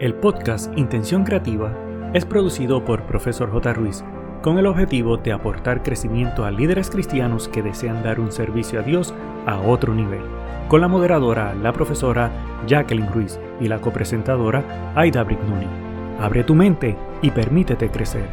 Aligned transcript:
El 0.00 0.14
podcast 0.14 0.72
Intención 0.78 1.24
Creativa 1.24 1.76
es 2.14 2.24
producido 2.24 2.82
por 2.86 3.04
Profesor 3.04 3.52
J. 3.52 3.74
Ruiz 3.74 4.02
con 4.40 4.56
el 4.56 4.64
objetivo 4.64 5.18
de 5.18 5.30
aportar 5.30 5.82
crecimiento 5.82 6.46
a 6.46 6.50
líderes 6.50 6.88
cristianos 6.88 7.48
que 7.48 7.60
desean 7.60 8.02
dar 8.02 8.18
un 8.18 8.32
servicio 8.32 8.80
a 8.80 8.82
Dios 8.82 9.12
a 9.44 9.60
otro 9.60 9.92
nivel, 9.92 10.22
con 10.68 10.80
la 10.80 10.88
moderadora, 10.88 11.52
la 11.52 11.74
profesora 11.74 12.32
Jacqueline 12.66 13.12
Ruiz 13.12 13.38
y 13.60 13.68
la 13.68 13.82
copresentadora 13.82 14.94
Aida 14.96 15.22
Brignoni. 15.22 15.66
Abre 16.18 16.44
tu 16.44 16.54
mente 16.54 16.96
y 17.20 17.30
permítete 17.30 17.90
crecer. 17.90 18.26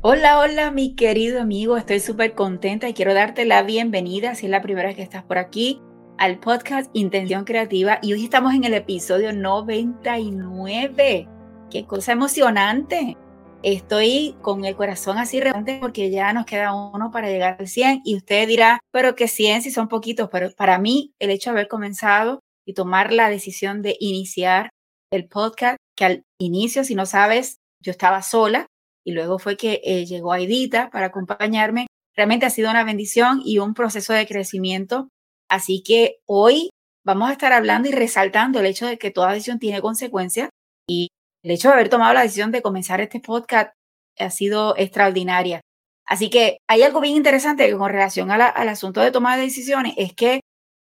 Hola, 0.00 0.40
hola 0.40 0.72
mi 0.72 0.96
querido 0.96 1.40
amigo, 1.40 1.76
estoy 1.76 2.00
súper 2.00 2.34
contenta 2.34 2.88
y 2.88 2.94
quiero 2.94 3.14
darte 3.14 3.44
la 3.44 3.62
bienvenida 3.62 4.34
si 4.34 4.46
es 4.46 4.50
la 4.50 4.60
primera 4.60 4.88
vez 4.88 4.96
que 4.96 5.02
estás 5.02 5.22
por 5.22 5.38
aquí 5.38 5.80
al 6.18 6.38
podcast 6.38 6.90
Intención 6.94 7.44
Creativa 7.44 7.98
y 8.02 8.12
hoy 8.12 8.24
estamos 8.24 8.54
en 8.54 8.64
el 8.64 8.74
episodio 8.74 9.32
99. 9.32 11.28
Qué 11.70 11.86
cosa 11.86 12.12
emocionante. 12.12 13.16
Estoy 13.62 14.34
con 14.42 14.64
el 14.64 14.76
corazón 14.76 15.18
así 15.18 15.40
realmente 15.40 15.78
porque 15.80 16.10
ya 16.10 16.32
nos 16.32 16.46
queda 16.46 16.74
uno 16.74 17.10
para 17.10 17.28
llegar 17.28 17.56
al 17.58 17.68
100 17.68 18.02
y 18.04 18.16
usted 18.16 18.48
dirá, 18.48 18.80
pero 18.92 19.14
que 19.14 19.28
100 19.28 19.62
si 19.62 19.70
son 19.70 19.88
poquitos, 19.88 20.28
pero 20.30 20.50
para 20.52 20.78
mí 20.78 21.12
el 21.18 21.30
hecho 21.30 21.50
de 21.50 21.56
haber 21.56 21.68
comenzado 21.68 22.40
y 22.64 22.74
tomar 22.74 23.12
la 23.12 23.28
decisión 23.28 23.82
de 23.82 23.96
iniciar 24.00 24.70
el 25.12 25.28
podcast, 25.28 25.76
que 25.96 26.04
al 26.04 26.22
inicio, 26.38 26.84
si 26.84 26.94
no 26.94 27.06
sabes, 27.06 27.58
yo 27.82 27.90
estaba 27.90 28.22
sola 28.22 28.66
y 29.04 29.12
luego 29.12 29.38
fue 29.38 29.56
que 29.56 29.80
eh, 29.84 30.04
llegó 30.06 30.32
Aidita 30.32 30.90
para 30.90 31.06
acompañarme. 31.06 31.86
Realmente 32.16 32.46
ha 32.46 32.50
sido 32.50 32.70
una 32.70 32.84
bendición 32.84 33.42
y 33.44 33.58
un 33.58 33.74
proceso 33.74 34.12
de 34.12 34.26
crecimiento 34.26 35.08
Así 35.48 35.82
que 35.82 36.18
hoy 36.26 36.70
vamos 37.04 37.28
a 37.28 37.32
estar 37.32 37.52
hablando 37.52 37.88
y 37.88 37.92
resaltando 37.92 38.60
el 38.60 38.66
hecho 38.66 38.86
de 38.86 38.98
que 38.98 39.10
toda 39.10 39.32
decisión 39.32 39.58
tiene 39.58 39.80
consecuencias 39.80 40.50
y 40.88 41.08
el 41.42 41.52
hecho 41.52 41.68
de 41.68 41.74
haber 41.74 41.88
tomado 41.88 42.14
la 42.14 42.22
decisión 42.22 42.50
de 42.50 42.62
comenzar 42.62 43.00
este 43.00 43.20
podcast 43.20 43.72
ha 44.18 44.30
sido 44.30 44.76
extraordinaria. 44.76 45.60
Así 46.06 46.30
que 46.30 46.58
hay 46.68 46.82
algo 46.82 47.00
bien 47.00 47.16
interesante 47.16 47.70
con 47.76 47.90
relación 47.90 48.30
al 48.30 48.68
asunto 48.68 49.00
de 49.00 49.10
tomar 49.10 49.38
decisiones, 49.38 49.94
es 49.96 50.14
que 50.14 50.40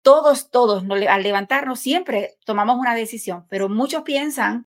todos, 0.02 0.50
todos, 0.50 0.84
al 1.08 1.22
levantarnos 1.22 1.80
siempre 1.80 2.36
tomamos 2.44 2.76
una 2.78 2.94
decisión, 2.94 3.46
pero 3.48 3.68
muchos 3.68 4.02
piensan 4.02 4.66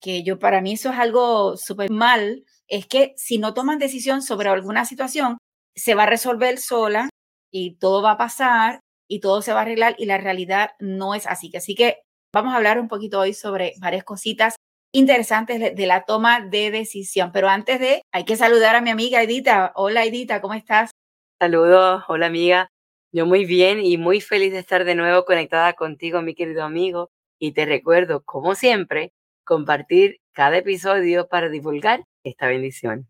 que 0.00 0.22
yo 0.22 0.38
para 0.38 0.60
mí 0.60 0.72
eso 0.72 0.90
es 0.90 0.98
algo 0.98 1.56
súper 1.56 1.90
mal, 1.90 2.44
es 2.68 2.86
que 2.86 3.14
si 3.16 3.38
no 3.38 3.52
toman 3.52 3.78
decisión 3.78 4.22
sobre 4.22 4.48
alguna 4.48 4.84
situación, 4.84 5.38
se 5.76 5.94
va 5.94 6.04
a 6.04 6.06
resolver 6.06 6.58
sola 6.58 7.10
y 7.52 7.76
todo 7.76 8.02
va 8.02 8.12
a 8.12 8.18
pasar 8.18 8.80
y 9.10 9.18
todo 9.18 9.42
se 9.42 9.52
va 9.52 9.58
a 9.58 9.62
arreglar 9.62 9.96
y 9.98 10.06
la 10.06 10.18
realidad 10.18 10.70
no 10.78 11.16
es 11.16 11.26
así. 11.26 11.50
Así 11.56 11.74
que 11.74 11.98
vamos 12.32 12.54
a 12.54 12.56
hablar 12.56 12.78
un 12.78 12.86
poquito 12.86 13.18
hoy 13.18 13.34
sobre 13.34 13.74
varias 13.80 14.04
cositas 14.04 14.54
interesantes 14.92 15.74
de, 15.74 15.86
la 15.86 16.04
toma 16.04 16.40
de 16.40 16.70
decisión. 16.70 17.32
Pero 17.32 17.48
antes 17.48 17.80
de, 17.80 18.02
hay 18.12 18.24
que 18.24 18.36
saludar 18.36 18.76
a 18.76 18.80
mi 18.80 18.90
amiga 18.90 19.20
Edita. 19.20 19.72
Hola 19.74 20.04
Edita, 20.04 20.40
¿cómo 20.40 20.54
estás? 20.54 20.92
Saludos, 21.40 22.04
hola 22.06 22.26
amiga. 22.26 22.68
Yo 23.12 23.26
muy 23.26 23.44
bien 23.44 23.84
y 23.84 23.98
muy 23.98 24.20
feliz 24.20 24.52
de 24.52 24.60
estar 24.60 24.84
de 24.84 24.94
nuevo 24.94 25.24
conectada 25.24 25.72
contigo, 25.72 26.22
mi 26.22 26.36
querido 26.36 26.62
amigo. 26.62 27.10
Y 27.40 27.50
te 27.50 27.66
recuerdo, 27.66 28.22
como 28.22 28.54
siempre, 28.54 29.12
compartir 29.44 30.20
cada 30.32 30.58
episodio 30.58 31.26
para 31.26 31.48
divulgar 31.48 32.04
esta 32.22 32.46
bendición. 32.46 33.08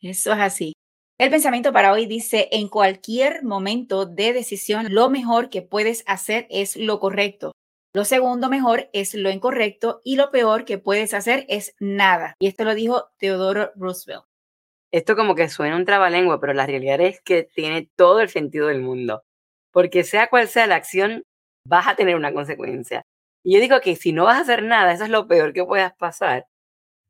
Eso 0.00 0.32
es 0.32 0.38
así. 0.38 0.74
El 1.22 1.30
pensamiento 1.30 1.72
para 1.72 1.92
hoy 1.92 2.06
dice, 2.06 2.48
en 2.50 2.66
cualquier 2.66 3.44
momento 3.44 4.06
de 4.06 4.32
decisión, 4.32 4.92
lo 4.92 5.08
mejor 5.08 5.50
que 5.50 5.62
puedes 5.62 6.02
hacer 6.08 6.48
es 6.50 6.76
lo 6.76 6.98
correcto. 6.98 7.52
Lo 7.94 8.04
segundo 8.04 8.48
mejor 8.48 8.90
es 8.92 9.14
lo 9.14 9.30
incorrecto 9.30 10.00
y 10.02 10.16
lo 10.16 10.32
peor 10.32 10.64
que 10.64 10.78
puedes 10.78 11.14
hacer 11.14 11.46
es 11.48 11.76
nada. 11.78 12.34
Y 12.40 12.48
esto 12.48 12.64
lo 12.64 12.74
dijo 12.74 13.04
Theodore 13.18 13.70
Roosevelt. 13.76 14.24
Esto 14.90 15.14
como 15.14 15.36
que 15.36 15.48
suena 15.48 15.76
un 15.76 15.84
trabalengua, 15.84 16.40
pero 16.40 16.54
la 16.54 16.66
realidad 16.66 17.00
es 17.00 17.20
que 17.20 17.44
tiene 17.44 17.88
todo 17.94 18.20
el 18.20 18.28
sentido 18.28 18.66
del 18.66 18.80
mundo. 18.80 19.22
Porque 19.70 20.02
sea 20.02 20.28
cual 20.28 20.48
sea 20.48 20.66
la 20.66 20.74
acción, 20.74 21.22
vas 21.64 21.86
a 21.86 21.94
tener 21.94 22.16
una 22.16 22.34
consecuencia. 22.34 23.04
Y 23.44 23.54
yo 23.54 23.60
digo 23.60 23.80
que 23.80 23.94
si 23.94 24.12
no 24.12 24.24
vas 24.24 24.38
a 24.38 24.40
hacer 24.40 24.64
nada, 24.64 24.92
eso 24.92 25.04
es 25.04 25.10
lo 25.10 25.28
peor 25.28 25.52
que 25.52 25.64
puedas 25.64 25.94
pasar. 25.94 26.46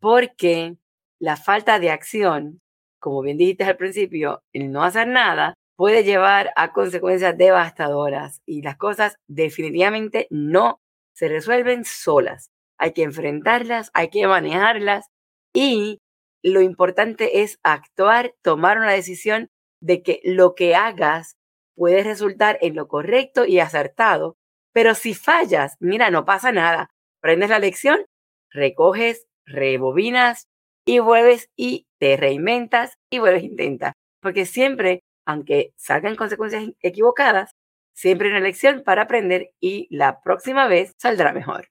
Porque 0.01 0.77
la 1.19 1.39
falta 1.39 1.79
de 1.79 1.91
acción 1.91 2.62
como 3.03 3.21
bien 3.21 3.37
dijiste 3.37 3.65
al 3.65 3.77
principio, 3.77 4.43
el 4.53 4.71
no 4.71 4.85
hacer 4.85 5.09
nada 5.09 5.55
puede 5.77 6.05
llevar 6.05 6.53
a 6.55 6.73
consecuencias 6.73 7.37
devastadoras 7.37 8.41
y 8.47 8.63
las 8.63 8.77
cosas 8.77 9.17
definitivamente 9.27 10.29
no 10.31 10.79
se 11.13 11.27
resuelven 11.27 11.85
solas. 11.85 12.51
Hay 12.79 12.93
que 12.93 13.03
enfrentarlas, 13.03 13.91
hay 13.93 14.09
que 14.09 14.27
manejarlas 14.29 15.07
y 15.53 15.99
lo 16.45 16.61
importante 16.61 17.43
es 17.43 17.59
actuar, 17.65 18.35
tomar 18.41 18.79
una 18.79 18.93
decisión 18.93 19.49
de 19.81 20.05
que 20.05 20.21
lo 20.23 20.55
que 20.55 20.77
hagas 20.77 21.35
puede 21.75 22.05
resultar 22.05 22.57
en 22.61 22.77
lo 22.77 22.87
correcto 22.87 23.45
y 23.45 23.59
acertado. 23.59 24.37
Pero 24.73 24.95
si 24.95 25.13
fallas, 25.13 25.75
mira, 25.81 26.11
no 26.11 26.25
pasa 26.25 26.53
nada. 26.53 26.91
Prendes 27.21 27.51
la 27.51 27.59
lección, 27.59 28.07
recoges, 28.53 29.27
rebobinas 29.45 30.47
y 30.85 31.01
vuelves 31.01 31.49
y 31.57 31.87
te 32.03 32.17
reinventas 32.17 32.99
y 33.13 33.21
vuelves 33.21 33.45
a 33.45 33.47
intentar. 33.47 33.93
Porque 34.21 34.45
siempre, 34.45 35.05
aunque 35.25 35.73
salgan 35.77 36.17
consecuencias 36.17 36.65
equivocadas, 36.81 37.53
siempre 37.95 38.27
hay 38.27 38.33
una 38.33 38.41
lección 38.41 38.83
para 38.85 39.03
aprender 39.03 39.53
y 39.61 39.87
la 39.89 40.21
próxima 40.21 40.67
vez 40.67 40.91
saldrá 41.01 41.33
mejor. 41.33 41.69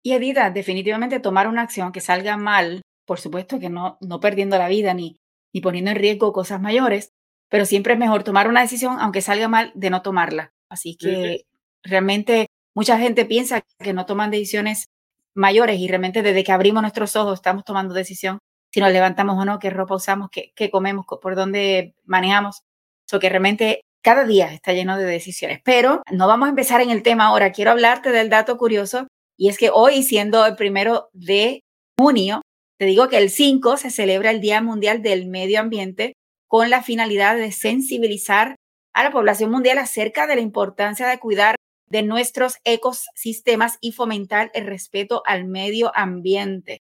Y 0.00 0.12
Edita, 0.12 0.50
definitivamente 0.50 1.18
tomar 1.18 1.48
una 1.48 1.62
acción 1.62 1.90
que 1.90 2.00
salga 2.00 2.36
mal, 2.36 2.82
por 3.04 3.18
supuesto 3.18 3.58
que 3.58 3.68
no, 3.68 3.98
no 4.00 4.20
perdiendo 4.20 4.58
la 4.58 4.68
vida 4.68 4.94
ni, 4.94 5.16
ni 5.52 5.60
poniendo 5.60 5.90
en 5.90 5.96
riesgo 5.96 6.32
cosas 6.32 6.60
mayores, 6.60 7.10
pero 7.48 7.66
siempre 7.66 7.94
es 7.94 7.98
mejor 7.98 8.22
tomar 8.22 8.46
una 8.46 8.60
decisión, 8.60 8.98
aunque 9.00 9.22
salga 9.22 9.48
mal, 9.48 9.72
de 9.74 9.90
no 9.90 10.02
tomarla. 10.02 10.52
Así 10.68 10.94
que 10.96 11.46
realmente 11.82 12.46
mucha 12.76 12.96
gente 12.96 13.24
piensa 13.24 13.64
que 13.80 13.92
no 13.92 14.06
toman 14.06 14.30
decisiones 14.30 14.86
mayores 15.34 15.80
y 15.80 15.88
realmente 15.88 16.22
desde 16.22 16.44
que 16.44 16.52
abrimos 16.52 16.82
nuestros 16.82 17.16
ojos 17.16 17.40
estamos 17.40 17.64
tomando 17.64 17.92
decisión 17.92 18.38
si 18.70 18.80
nos 18.80 18.92
levantamos 18.92 19.38
o 19.38 19.44
no, 19.44 19.58
qué 19.58 19.70
ropa 19.70 19.94
usamos, 19.94 20.30
qué, 20.30 20.70
comemos, 20.70 21.06
por 21.06 21.34
dónde 21.34 21.94
manejamos. 22.04 22.62
Eso 23.06 23.18
que 23.18 23.28
realmente 23.28 23.80
cada 24.02 24.24
día 24.24 24.52
está 24.52 24.72
lleno 24.72 24.96
de 24.96 25.04
decisiones. 25.04 25.60
Pero 25.64 26.02
no 26.10 26.26
vamos 26.26 26.46
a 26.46 26.50
empezar 26.50 26.80
en 26.80 26.90
el 26.90 27.02
tema 27.02 27.26
ahora. 27.26 27.52
Quiero 27.52 27.70
hablarte 27.70 28.10
del 28.10 28.30
dato 28.30 28.56
curioso 28.58 29.06
y 29.36 29.48
es 29.48 29.58
que 29.58 29.70
hoy, 29.70 30.02
siendo 30.02 30.44
el 30.46 30.56
primero 30.56 31.08
de 31.12 31.62
junio, 31.98 32.42
te 32.78 32.86
digo 32.86 33.08
que 33.08 33.18
el 33.18 33.30
5 33.30 33.76
se 33.76 33.90
celebra 33.90 34.30
el 34.30 34.40
Día 34.40 34.60
Mundial 34.62 35.02
del 35.02 35.26
Medio 35.26 35.60
Ambiente 35.60 36.14
con 36.46 36.70
la 36.70 36.82
finalidad 36.82 37.36
de 37.36 37.52
sensibilizar 37.52 38.56
a 38.94 39.04
la 39.04 39.10
población 39.10 39.50
mundial 39.50 39.78
acerca 39.78 40.26
de 40.26 40.36
la 40.36 40.40
importancia 40.40 41.06
de 41.06 41.18
cuidar 41.18 41.56
de 41.88 42.02
nuestros 42.02 42.56
ecosistemas 42.64 43.78
y 43.80 43.92
fomentar 43.92 44.50
el 44.54 44.66
respeto 44.66 45.22
al 45.24 45.44
medio 45.44 45.92
ambiente. 45.94 46.80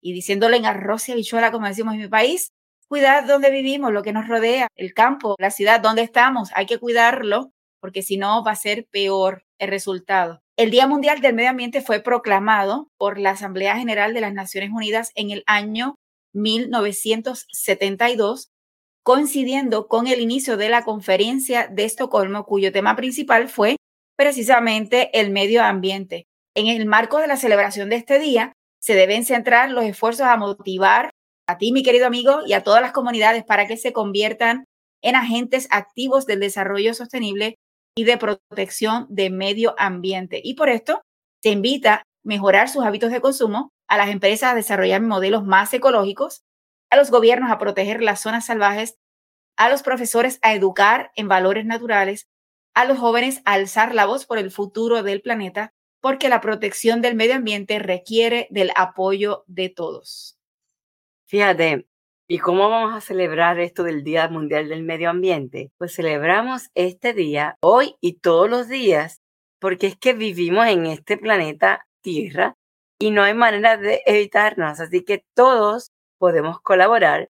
Y 0.00 0.12
diciéndole 0.12 0.56
en 0.56 0.66
arroz 0.66 1.08
y 1.08 1.12
habichuela, 1.12 1.50
como 1.50 1.66
decimos 1.66 1.94
en 1.94 2.00
mi 2.00 2.08
país, 2.08 2.50
cuidar 2.88 3.26
donde 3.26 3.50
vivimos, 3.50 3.92
lo 3.92 4.02
que 4.02 4.12
nos 4.12 4.28
rodea, 4.28 4.68
el 4.76 4.94
campo, 4.94 5.34
la 5.38 5.50
ciudad, 5.50 5.80
donde 5.80 6.02
estamos. 6.02 6.50
Hay 6.54 6.66
que 6.66 6.78
cuidarlo 6.78 7.50
porque 7.80 8.02
si 8.02 8.16
no 8.16 8.42
va 8.42 8.52
a 8.52 8.56
ser 8.56 8.86
peor 8.90 9.44
el 9.58 9.68
resultado. 9.68 10.40
El 10.56 10.70
Día 10.70 10.86
Mundial 10.86 11.20
del 11.20 11.34
Medio 11.34 11.50
Ambiente 11.50 11.82
fue 11.82 12.00
proclamado 12.00 12.88
por 12.96 13.18
la 13.18 13.30
Asamblea 13.30 13.76
General 13.76 14.14
de 14.14 14.22
las 14.22 14.32
Naciones 14.32 14.70
Unidas 14.72 15.12
en 15.14 15.30
el 15.30 15.42
año 15.46 15.96
1972, 16.32 18.48
coincidiendo 19.02 19.88
con 19.88 20.06
el 20.06 20.20
inicio 20.20 20.56
de 20.56 20.68
la 20.68 20.82
conferencia 20.82 21.66
de 21.68 21.84
Estocolmo, 21.84 22.44
cuyo 22.44 22.72
tema 22.72 22.96
principal 22.96 23.48
fue 23.48 23.76
precisamente 24.16 25.18
el 25.18 25.30
medio 25.30 25.62
ambiente. 25.62 26.26
En 26.54 26.68
el 26.68 26.86
marco 26.86 27.18
de 27.18 27.26
la 27.26 27.36
celebración 27.36 27.90
de 27.90 27.96
este 27.96 28.18
día, 28.18 28.54
se 28.80 28.94
deben 28.94 29.24
centrar 29.24 29.70
los 29.70 29.84
esfuerzos 29.84 30.26
a 30.26 30.36
motivar 30.36 31.10
a 31.48 31.58
ti, 31.58 31.72
mi 31.72 31.82
querido 31.82 32.06
amigo, 32.06 32.40
y 32.46 32.54
a 32.54 32.62
todas 32.62 32.82
las 32.82 32.92
comunidades 32.92 33.44
para 33.44 33.66
que 33.66 33.76
se 33.76 33.92
conviertan 33.92 34.64
en 35.02 35.14
agentes 35.14 35.68
activos 35.70 36.26
del 36.26 36.40
desarrollo 36.40 36.94
sostenible 36.94 37.56
y 37.96 38.04
de 38.04 38.18
protección 38.18 39.06
de 39.08 39.30
medio 39.30 39.74
ambiente. 39.78 40.40
Y 40.42 40.54
por 40.54 40.68
esto 40.68 41.02
se 41.42 41.50
invita 41.50 41.94
a 41.94 42.02
mejorar 42.24 42.68
sus 42.68 42.84
hábitos 42.84 43.12
de 43.12 43.20
consumo, 43.20 43.70
a 43.88 43.96
las 43.96 44.08
empresas 44.08 44.52
a 44.52 44.54
desarrollar 44.54 45.00
modelos 45.02 45.44
más 45.44 45.72
ecológicos, 45.72 46.42
a 46.90 46.96
los 46.96 47.10
gobiernos 47.10 47.50
a 47.50 47.58
proteger 47.58 48.02
las 48.02 48.20
zonas 48.20 48.46
salvajes, 48.46 48.96
a 49.56 49.68
los 49.68 49.82
profesores 49.82 50.38
a 50.42 50.54
educar 50.54 51.10
en 51.14 51.28
valores 51.28 51.64
naturales, 51.64 52.26
a 52.74 52.84
los 52.84 52.98
jóvenes 52.98 53.40
a 53.44 53.54
alzar 53.54 53.94
la 53.94 54.06
voz 54.06 54.26
por 54.26 54.38
el 54.38 54.50
futuro 54.50 55.02
del 55.02 55.22
planeta, 55.22 55.70
porque 56.00 56.28
la 56.28 56.40
protección 56.40 57.02
del 57.02 57.16
medio 57.16 57.36
ambiente 57.36 57.78
requiere 57.78 58.46
del 58.50 58.70
apoyo 58.76 59.44
de 59.46 59.68
todos. 59.68 60.38
Fíjate, 61.26 61.86
¿y 62.28 62.38
cómo 62.38 62.68
vamos 62.68 62.94
a 62.94 63.00
celebrar 63.00 63.58
esto 63.58 63.82
del 63.82 64.04
Día 64.04 64.28
Mundial 64.28 64.68
del 64.68 64.84
Medio 64.84 65.10
Ambiente? 65.10 65.72
Pues 65.78 65.94
celebramos 65.94 66.70
este 66.74 67.12
día 67.12 67.56
hoy 67.60 67.96
y 68.00 68.20
todos 68.20 68.48
los 68.48 68.68
días 68.68 69.20
porque 69.58 69.88
es 69.88 69.96
que 69.96 70.12
vivimos 70.12 70.66
en 70.68 70.86
este 70.86 71.16
planeta 71.16 71.86
Tierra 72.02 72.54
y 73.00 73.10
no 73.10 73.22
hay 73.22 73.34
manera 73.34 73.76
de 73.76 74.02
evitarnos. 74.06 74.78
Así 74.80 75.04
que 75.04 75.24
todos 75.34 75.90
podemos 76.18 76.60
colaborar 76.60 77.28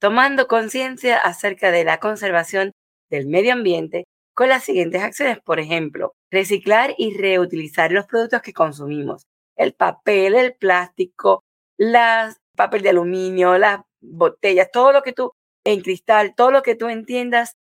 tomando 0.00 0.48
conciencia 0.48 1.18
acerca 1.18 1.70
de 1.70 1.84
la 1.84 1.98
conservación 2.00 2.72
del 3.10 3.26
medio 3.26 3.52
ambiente 3.52 4.04
con 4.36 4.48
las 4.48 4.64
siguientes 4.64 5.02
acciones. 5.02 5.38
Por 5.40 5.58
ejemplo, 5.60 6.14
reciclar 6.30 6.94
y 6.98 7.16
reutilizar 7.16 7.90
los 7.90 8.06
productos 8.06 8.42
que 8.42 8.52
consumimos. 8.52 9.26
El 9.56 9.74
papel, 9.74 10.34
el 10.34 10.54
plástico, 10.54 11.42
las 11.78 12.36
papel 12.56 12.82
de 12.82 12.90
aluminio, 12.90 13.58
las 13.58 13.80
botellas, 14.00 14.70
todo 14.72 14.92
lo 14.92 15.02
que 15.02 15.12
tú 15.12 15.32
en 15.64 15.80
cristal, 15.80 16.34
todo 16.36 16.50
lo 16.50 16.62
que 16.62 16.74
tú 16.74 16.88
entiendas, 16.88 17.54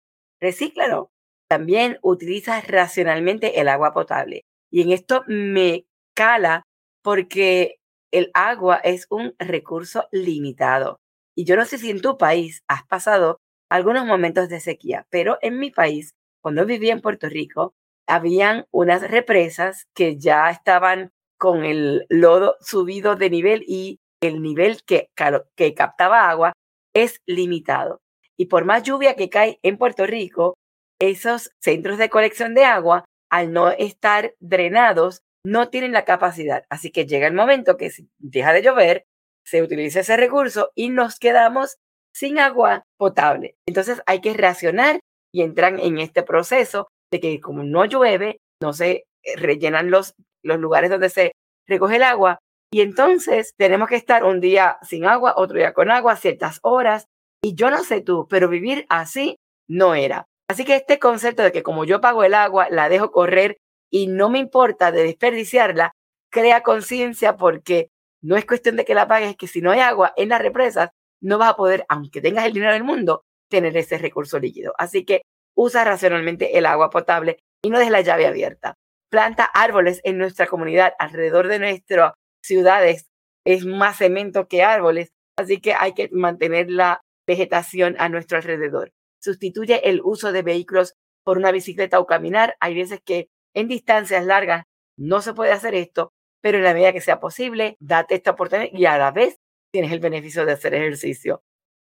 recíclalo. 0.40 1.10
También 1.48 1.98
utiliza 2.02 2.60
racionalmente 2.60 3.60
el 3.60 3.68
agua 3.68 3.92
potable. 3.92 4.42
Y 4.70 4.82
en 4.82 4.92
esto 4.92 5.22
me 5.26 5.84
cala 6.14 6.64
porque 7.02 7.76
el 8.12 8.30
agua 8.34 8.76
es 8.76 9.06
un 9.10 9.34
recurso 9.38 10.08
limitado. 10.12 11.00
Y 11.36 11.44
yo 11.44 11.56
no 11.56 11.64
sé 11.64 11.78
si 11.78 11.90
en 11.90 12.00
tu 12.00 12.18
país 12.18 12.62
has 12.68 12.84
pasado 12.86 13.38
algunos 13.70 14.06
momentos 14.06 14.48
de 14.48 14.60
sequía, 14.60 15.06
pero 15.10 15.38
en 15.40 15.58
mi 15.58 15.70
país, 15.70 16.12
cuando 16.42 16.66
vivía 16.66 16.92
en 16.92 17.00
Puerto 17.00 17.28
Rico, 17.28 17.74
habían 18.06 18.66
unas 18.72 19.08
represas 19.10 19.86
que 19.94 20.18
ya 20.18 20.50
estaban 20.50 21.10
con 21.38 21.64
el 21.64 22.04
lodo 22.08 22.56
subido 22.60 23.16
de 23.16 23.30
nivel 23.30 23.64
y 23.66 24.00
el 24.20 24.42
nivel 24.42 24.82
que, 24.84 25.10
que 25.56 25.74
captaba 25.74 26.28
agua 26.28 26.52
es 26.94 27.20
limitado. 27.26 28.00
Y 28.36 28.46
por 28.46 28.64
más 28.64 28.82
lluvia 28.82 29.16
que 29.16 29.30
cae 29.30 29.58
en 29.62 29.78
Puerto 29.78 30.06
Rico, 30.06 30.54
esos 31.00 31.50
centros 31.60 31.98
de 31.98 32.10
colección 32.10 32.54
de 32.54 32.64
agua, 32.64 33.04
al 33.30 33.52
no 33.52 33.70
estar 33.70 34.34
drenados, 34.40 35.22
no 35.44 35.68
tienen 35.68 35.92
la 35.92 36.04
capacidad. 36.04 36.64
Así 36.70 36.90
que 36.90 37.06
llega 37.06 37.26
el 37.26 37.34
momento 37.34 37.76
que 37.76 37.90
si 37.90 38.08
deja 38.18 38.52
de 38.52 38.62
llover, 38.62 39.04
se 39.44 39.62
utiliza 39.62 40.00
ese 40.00 40.16
recurso 40.16 40.70
y 40.74 40.90
nos 40.90 41.18
quedamos 41.18 41.78
sin 42.14 42.38
agua 42.38 42.84
potable. 42.96 43.56
Entonces 43.66 44.02
hay 44.06 44.20
que 44.20 44.34
reaccionar 44.34 45.00
y 45.32 45.42
entran 45.42 45.78
en 45.80 45.98
este 45.98 46.22
proceso 46.22 46.88
de 47.10 47.20
que 47.20 47.40
como 47.40 47.62
no 47.62 47.84
llueve, 47.84 48.38
no 48.62 48.72
se 48.72 48.90
eh, 49.22 49.36
rellenan 49.36 49.90
los, 49.90 50.14
los 50.42 50.58
lugares 50.58 50.90
donde 50.90 51.10
se 51.10 51.32
recoge 51.66 51.96
el 51.96 52.02
agua 52.02 52.38
y 52.72 52.80
entonces 52.80 53.52
tenemos 53.58 53.88
que 53.88 53.96
estar 53.96 54.24
un 54.24 54.40
día 54.40 54.78
sin 54.82 55.04
agua, 55.04 55.34
otro 55.36 55.58
día 55.58 55.74
con 55.74 55.90
agua, 55.90 56.16
ciertas 56.16 56.58
horas. 56.62 57.06
Y 57.42 57.54
yo 57.54 57.70
no 57.70 57.84
sé 57.84 58.00
tú, 58.00 58.26
pero 58.30 58.48
vivir 58.48 58.86
así 58.88 59.36
no 59.68 59.94
era. 59.94 60.26
Así 60.48 60.64
que 60.64 60.76
este 60.76 60.98
concepto 60.98 61.42
de 61.42 61.52
que 61.52 61.62
como 61.62 61.84
yo 61.84 62.00
pago 62.00 62.24
el 62.24 62.32
agua, 62.32 62.68
la 62.70 62.88
dejo 62.88 63.12
correr 63.12 63.58
y 63.90 64.06
no 64.06 64.30
me 64.30 64.38
importa 64.38 64.90
de 64.90 65.02
desperdiciarla, 65.02 65.92
crea 66.30 66.62
conciencia 66.62 67.36
porque 67.36 67.90
no 68.22 68.36
es 68.36 68.46
cuestión 68.46 68.76
de 68.76 68.86
que 68.86 68.94
la 68.94 69.06
pagues, 69.06 69.30
es 69.30 69.36
que 69.36 69.48
si 69.48 69.60
no 69.60 69.70
hay 69.70 69.80
agua 69.80 70.14
en 70.16 70.30
las 70.30 70.40
represas, 70.40 70.90
no 71.20 71.36
vas 71.36 71.50
a 71.50 71.56
poder, 71.56 71.84
aunque 71.88 72.22
tengas 72.22 72.46
el 72.46 72.54
dinero 72.54 72.72
del 72.72 72.84
mundo, 72.84 73.22
tener 73.52 73.76
ese 73.76 73.98
recurso 73.98 74.38
líquido. 74.40 74.74
Así 74.78 75.04
que 75.04 75.22
usa 75.54 75.84
racionalmente 75.84 76.58
el 76.58 76.66
agua 76.66 76.90
potable 76.90 77.38
y 77.62 77.70
no 77.70 77.78
dejes 77.78 77.92
la 77.92 78.00
llave 78.00 78.26
abierta. 78.26 78.74
Planta 79.10 79.44
árboles 79.44 80.00
en 80.04 80.18
nuestra 80.18 80.46
comunidad, 80.46 80.94
alrededor 80.98 81.46
de 81.48 81.58
nuestras 81.58 82.14
ciudades. 82.42 83.06
Es 83.46 83.64
más 83.64 83.98
cemento 83.98 84.48
que 84.48 84.62
árboles, 84.62 85.10
así 85.38 85.60
que 85.60 85.74
hay 85.74 85.94
que 85.94 86.08
mantener 86.12 86.70
la 86.70 87.00
vegetación 87.26 87.96
a 87.98 88.08
nuestro 88.08 88.38
alrededor. 88.38 88.90
Sustituye 89.20 89.88
el 89.88 90.00
uso 90.02 90.32
de 90.32 90.42
vehículos 90.42 90.94
por 91.24 91.38
una 91.38 91.52
bicicleta 91.52 92.00
o 92.00 92.06
caminar. 92.06 92.56
Hay 92.60 92.74
veces 92.74 93.00
que 93.04 93.28
en 93.54 93.68
distancias 93.68 94.24
largas 94.24 94.64
no 94.96 95.20
se 95.20 95.34
puede 95.34 95.52
hacer 95.52 95.74
esto, 95.74 96.12
pero 96.40 96.58
en 96.58 96.64
la 96.64 96.74
medida 96.74 96.92
que 96.92 97.00
sea 97.00 97.20
posible, 97.20 97.76
date 97.80 98.14
esta 98.14 98.32
oportunidad 98.32 98.70
y 98.72 98.86
a 98.86 98.98
la 98.98 99.10
vez 99.10 99.36
tienes 99.72 99.92
el 99.92 100.00
beneficio 100.00 100.44
de 100.46 100.52
hacer 100.52 100.74
ejercicio. 100.74 101.42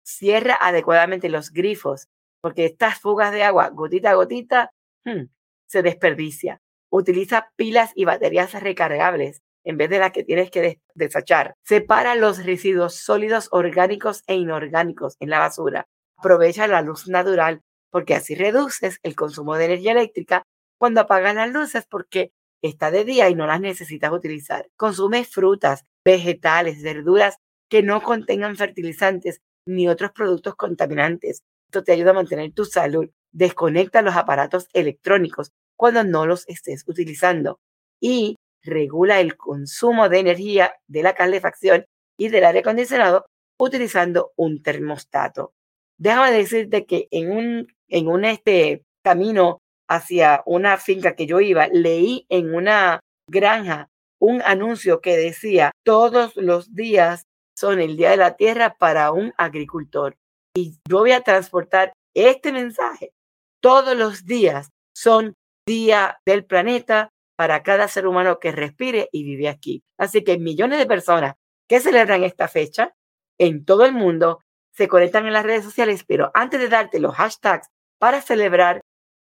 Cierra 0.05 0.59
adecuadamente 0.61 1.29
los 1.29 1.51
grifos, 1.51 2.09
porque 2.41 2.67
estas 2.67 3.01
fugas 3.01 3.33
de 3.33 3.43
agua, 3.43 3.71
gotita 3.71 4.11
a 4.11 4.15
gotita, 4.15 4.73
hmm, 5.05 5.25
se 5.67 5.83
desperdicia. 5.83 6.61
Utiliza 6.91 7.51
pilas 7.57 7.91
y 7.95 8.05
baterías 8.05 8.53
recargables 8.53 9.43
en 9.65 9.79
vez 9.79 9.91
de 9.91 9.99
las 9.99 10.13
que 10.13 10.25
tienes 10.25 10.51
que 10.51 10.81
desechar. 10.95 11.57
Separa 11.63 12.15
los 12.15 12.45
residuos 12.45 12.95
sólidos 12.95 13.49
orgánicos 13.51 14.23
e 14.27 14.37
inorgánicos 14.37 15.17
en 15.21 15.31
la 15.31 15.39
basura. 15.39 15.89
Aprovecha 16.19 16.67
la 16.69 16.83
luz 16.83 17.09
natural 17.09 17.63
porque 17.91 18.15
así 18.15 18.35
reduces 18.35 18.99
el 19.03 19.17
consumo 19.17 19.57
de 19.57 19.67
energía 19.67 19.93
eléctrica 19.93 20.43
cuando 20.79 21.01
apagan 21.01 21.37
las 21.37 21.51
luces 21.51 21.87
porque 21.89 22.33
está 22.61 22.91
de 22.91 23.05
día 23.05 23.29
y 23.31 23.35
no 23.35 23.47
las 23.47 23.61
necesitas 23.61 24.13
utilizar. 24.13 24.69
Consume 24.77 25.25
frutas, 25.25 25.85
vegetales, 26.05 26.83
verduras 26.83 27.39
que 27.69 27.83
no 27.83 28.03
contengan 28.03 28.57
fertilizantes 28.57 29.41
ni 29.67 29.89
otros 29.89 30.13
productos 30.13 30.55
contaminantes. 30.57 31.43
Esto 31.69 31.83
te 31.83 31.93
ayuda 31.93 32.11
a 32.11 32.15
mantener 32.15 32.53
tu 32.53 32.65
salud. 32.65 33.09
Desconecta 33.33 34.03
los 34.03 34.17
aparatos 34.17 34.69
electrónicos 34.73 35.51
cuando 35.77 36.05
no 36.05 36.27
los 36.27 36.49
estés 36.49 36.85
utilizando 36.87 37.59
y 38.01 38.37
regula 38.63 39.21
el 39.21 39.37
consumo 39.37 40.09
de 40.09 40.21
energía 40.21 40.75
de 40.87 41.03
la 41.03 41.15
calefacción 41.15 41.85
y 42.19 42.29
del 42.29 42.45
aire 42.45 42.61
acondicionado 42.61 43.27
utilizando 43.59 44.33
un 44.37 44.63
termostato. 44.63 45.53
Déjame 45.99 46.33
decirte 46.33 46.87
que 46.87 47.09
en 47.11 47.31
un, 47.31 47.69
en 47.89 48.09
un 48.09 48.25
este 48.25 48.83
camino 49.05 49.59
hacia 49.89 50.43
una 50.47 50.77
finca 50.79 51.15
que 51.15 51.27
yo 51.27 51.41
iba, 51.41 51.69
leí 51.69 52.27
en 52.29 52.55
una 52.55 53.01
granja 53.29 53.89
un 54.21 54.41
anuncio 54.43 55.01
que 55.01 55.17
decía, 55.17 55.73
todos 55.85 56.35
los 56.37 56.75
días 56.75 57.25
son 57.65 57.81
el 57.81 57.97
Día 57.97 58.11
de 58.11 58.19
la 58.19 58.37
Tierra 58.37 58.75
para 58.79 59.11
un 59.11 59.33
agricultor. 59.39 60.19
Y 60.55 60.75
yo 60.87 60.99
voy 60.99 61.13
a 61.13 61.23
transportar 61.23 61.95
este 62.15 62.53
mensaje. 62.53 63.15
Todos 63.63 63.97
los 63.97 64.27
días 64.27 64.69
son 64.95 65.33
Día 65.67 66.19
del 66.27 66.45
Planeta 66.45 67.09
para 67.39 67.63
cada 67.63 67.89
ser 67.89 68.07
humano 68.07 68.39
que 68.39 68.53
respire 68.53 69.09
y 69.13 69.25
vive 69.25 69.49
aquí. 69.49 69.83
Así 69.99 70.23
que 70.23 70.37
millones 70.37 70.79
de 70.79 70.85
personas 70.85 71.37
que 71.67 71.81
celebran 71.81 72.23
esta 72.23 72.49
fecha 72.49 72.93
en 73.39 73.65
todo 73.65 73.87
el 73.87 73.95
mundo 73.95 74.41
se 74.75 74.87
conectan 74.87 75.27
en 75.27 75.33
las 75.33 75.47
redes 75.47 75.65
sociales, 75.65 76.05
pero 76.07 76.31
antes 76.35 76.61
de 76.61 76.69
darte 76.69 77.01
los 77.01 77.15
hashtags 77.15 77.69
para 77.99 78.21
celebrar 78.21 78.83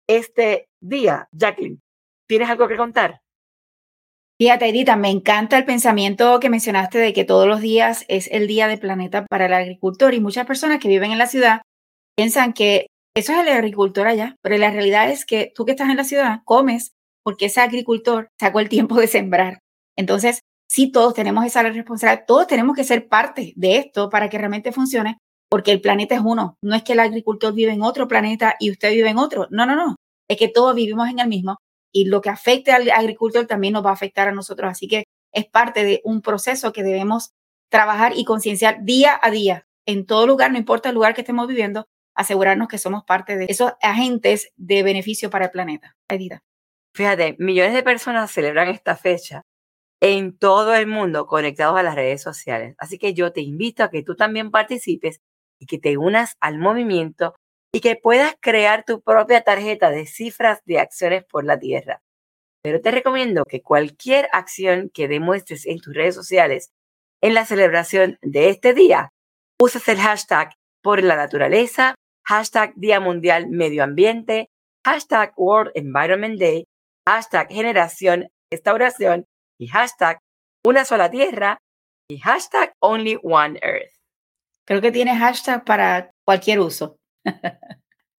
este 0.10 0.68
día. 0.82 1.30
Jacqueline, 1.32 1.80
¿tienes 2.28 2.50
algo 2.50 2.68
que 2.68 2.76
contar? 2.76 3.22
Fíjate, 4.42 4.70
Edita, 4.70 4.96
me 4.96 5.12
encanta 5.12 5.56
el 5.56 5.66
pensamiento 5.66 6.40
que 6.40 6.50
mencionaste 6.50 6.98
de 6.98 7.14
que 7.14 7.26
todos 7.26 7.48
los 7.48 7.62
días 7.62 8.06
es 8.08 8.28
el 8.32 8.48
día 8.48 8.68
del 8.68 8.80
planeta 8.80 9.24
para 9.28 9.46
el 9.46 9.54
agricultor 9.54 10.16
y 10.16 10.20
muchas 10.20 10.48
personas 10.48 10.80
que 10.80 10.88
viven 10.88 11.12
en 11.12 11.20
la 11.20 11.28
ciudad 11.28 11.62
piensan 12.18 12.54
que 12.54 12.88
eso 13.16 13.34
es 13.34 13.38
el 13.38 13.50
agricultor 13.50 14.08
allá, 14.08 14.38
pero 14.42 14.58
la 14.58 14.72
realidad 14.72 15.12
es 15.12 15.28
que 15.28 15.52
tú 15.54 15.64
que 15.64 15.74
estás 15.74 15.92
en 15.92 15.98
la 15.98 16.06
ciudad 16.06 16.40
comes 16.44 16.94
porque 17.24 17.46
ese 17.46 17.62
agricultor 17.62 18.30
sacó 18.40 18.60
el 18.60 18.68
tiempo 18.68 18.96
de 19.00 19.06
sembrar. 19.06 19.60
Entonces, 19.96 20.40
sí, 20.68 20.92
todos 20.92 21.14
tenemos 21.14 21.46
esa 21.46 21.62
responsabilidad, 21.62 22.26
todos 22.26 22.48
tenemos 22.48 22.76
que 22.76 22.84
ser 22.84 23.08
parte 23.10 23.54
de 23.56 23.78
esto 23.78 24.10
para 24.10 24.28
que 24.28 24.40
realmente 24.40 24.72
funcione, 24.72 25.20
porque 25.52 25.72
el 25.72 25.82
planeta 25.82 26.16
es 26.16 26.22
uno. 26.26 26.56
No 26.64 26.76
es 26.76 26.82
que 26.82 26.94
el 26.94 27.00
agricultor 27.02 27.54
vive 27.54 27.74
en 27.74 27.84
otro 27.84 28.08
planeta 28.08 28.56
y 28.60 28.72
usted 28.72 28.90
vive 28.92 29.10
en 29.10 29.20
otro. 29.20 29.46
No, 29.52 29.68
no, 29.68 29.76
no. 29.76 29.98
Es 30.28 30.38
que 30.38 30.48
todos 30.48 30.74
vivimos 30.74 31.08
en 31.10 31.20
el 31.20 31.28
mismo 31.28 31.58
y 31.92 32.06
lo 32.06 32.22
que 32.22 32.30
afecte 32.30 32.72
al 32.72 32.90
agricultor 32.90 33.46
también 33.48 33.74
nos 33.74 33.86
va 33.86 33.90
a 33.90 33.94
afectar 33.94 34.28
a 34.28 34.32
nosotros. 34.32 34.72
Así 34.72 34.88
que 34.88 35.06
es 35.34 35.46
parte 35.46 35.84
de 35.84 36.02
un 36.04 36.22
proceso 36.22 36.74
que 36.74 36.84
debemos 36.84 37.32
trabajar 37.70 38.14
y 38.16 38.26
concienciar 38.26 38.84
día 38.84 39.20
a 39.22 39.32
día 39.32 39.66
en 39.86 40.06
todo 40.06 40.28
lugar, 40.28 40.52
no 40.52 40.58
importa 40.58 40.90
el 40.90 40.96
lugar 40.96 41.14
que 41.14 41.22
estemos 41.22 41.48
viviendo, 41.48 41.88
asegurarnos 42.16 42.68
que 42.68 42.78
somos 42.78 43.04
parte 43.04 43.38
de 43.38 43.46
esos 43.50 43.74
agentes 43.82 44.52
de 44.56 44.84
beneficio 44.84 45.30
para 45.30 45.46
el 45.46 45.52
planeta. 45.52 45.96
Edita. 46.08 46.44
Fíjate, 46.94 47.36
millones 47.40 47.74
de 47.74 47.84
personas 47.84 48.32
celebran 48.32 48.68
esta 48.68 48.96
fecha 48.96 49.44
en 50.02 50.38
todo 50.38 50.76
el 50.76 50.88
mundo 50.88 51.26
conectados 51.26 51.78
a 51.78 51.84
las 51.84 51.96
redes 51.96 52.22
sociales. 52.22 52.76
Así 52.78 52.98
que 52.98 53.14
yo 53.14 53.32
te 53.32 53.42
invito 53.42 53.84
a 53.84 53.90
que 53.90 54.04
tú 54.04 54.16
también 54.16 54.52
participes 54.52 55.22
y 55.60 55.68
que 55.68 55.78
te 55.78 55.98
unas 55.98 56.36
al 56.42 56.58
movimiento 56.58 57.36
y 57.74 57.80
que 57.80 57.96
puedas 57.96 58.36
crear 58.40 58.84
tu 58.86 59.02
propia 59.02 59.42
tarjeta 59.42 59.90
de 59.90 60.06
cifras 60.06 60.60
de 60.66 60.80
acciones 60.80 61.24
por 61.24 61.46
la 61.46 61.60
Tierra. 61.60 62.02
Pero 62.64 62.82
te 62.82 62.92
recomiendo 62.92 63.44
que 63.46 63.62
cualquier 63.62 64.28
acción 64.34 64.92
que 64.94 65.08
demuestres 65.08 65.66
en 65.66 65.80
tus 65.80 65.94
redes 65.94 66.16
sociales 66.16 66.72
en 67.22 67.34
la 67.34 67.46
celebración 67.46 68.18
de 68.22 68.50
este 68.50 68.74
día, 68.74 69.10
uses 69.60 69.88
el 69.88 70.00
hashtag 70.00 70.56
por 70.82 71.04
la 71.04 71.16
naturaleza, 71.16 71.96
hashtag 72.26 72.74
Día 72.76 73.00
Mundial 73.00 73.48
Medio 73.48 73.84
Ambiente, 73.84 74.50
hashtag 74.86 75.34
World 75.38 75.72
Environment 75.76 76.40
Day, 76.40 76.66
hashtag 77.08 77.48
Generación 77.50 78.30
Restauración 78.52 79.26
y 79.60 79.68
hashtag 79.68 80.20
Una 80.66 80.84
sola 80.84 81.10
Tierra 81.10 81.60
y 82.10 82.20
hashtag 82.20 82.74
Only 82.80 83.20
One 83.24 83.60
Earth. 83.62 83.94
Creo 84.66 84.82
que 84.82 84.92
tiene 84.92 85.18
hashtag 85.18 85.64
para 85.64 86.12
cualquier 86.26 86.60
uso. 86.60 86.98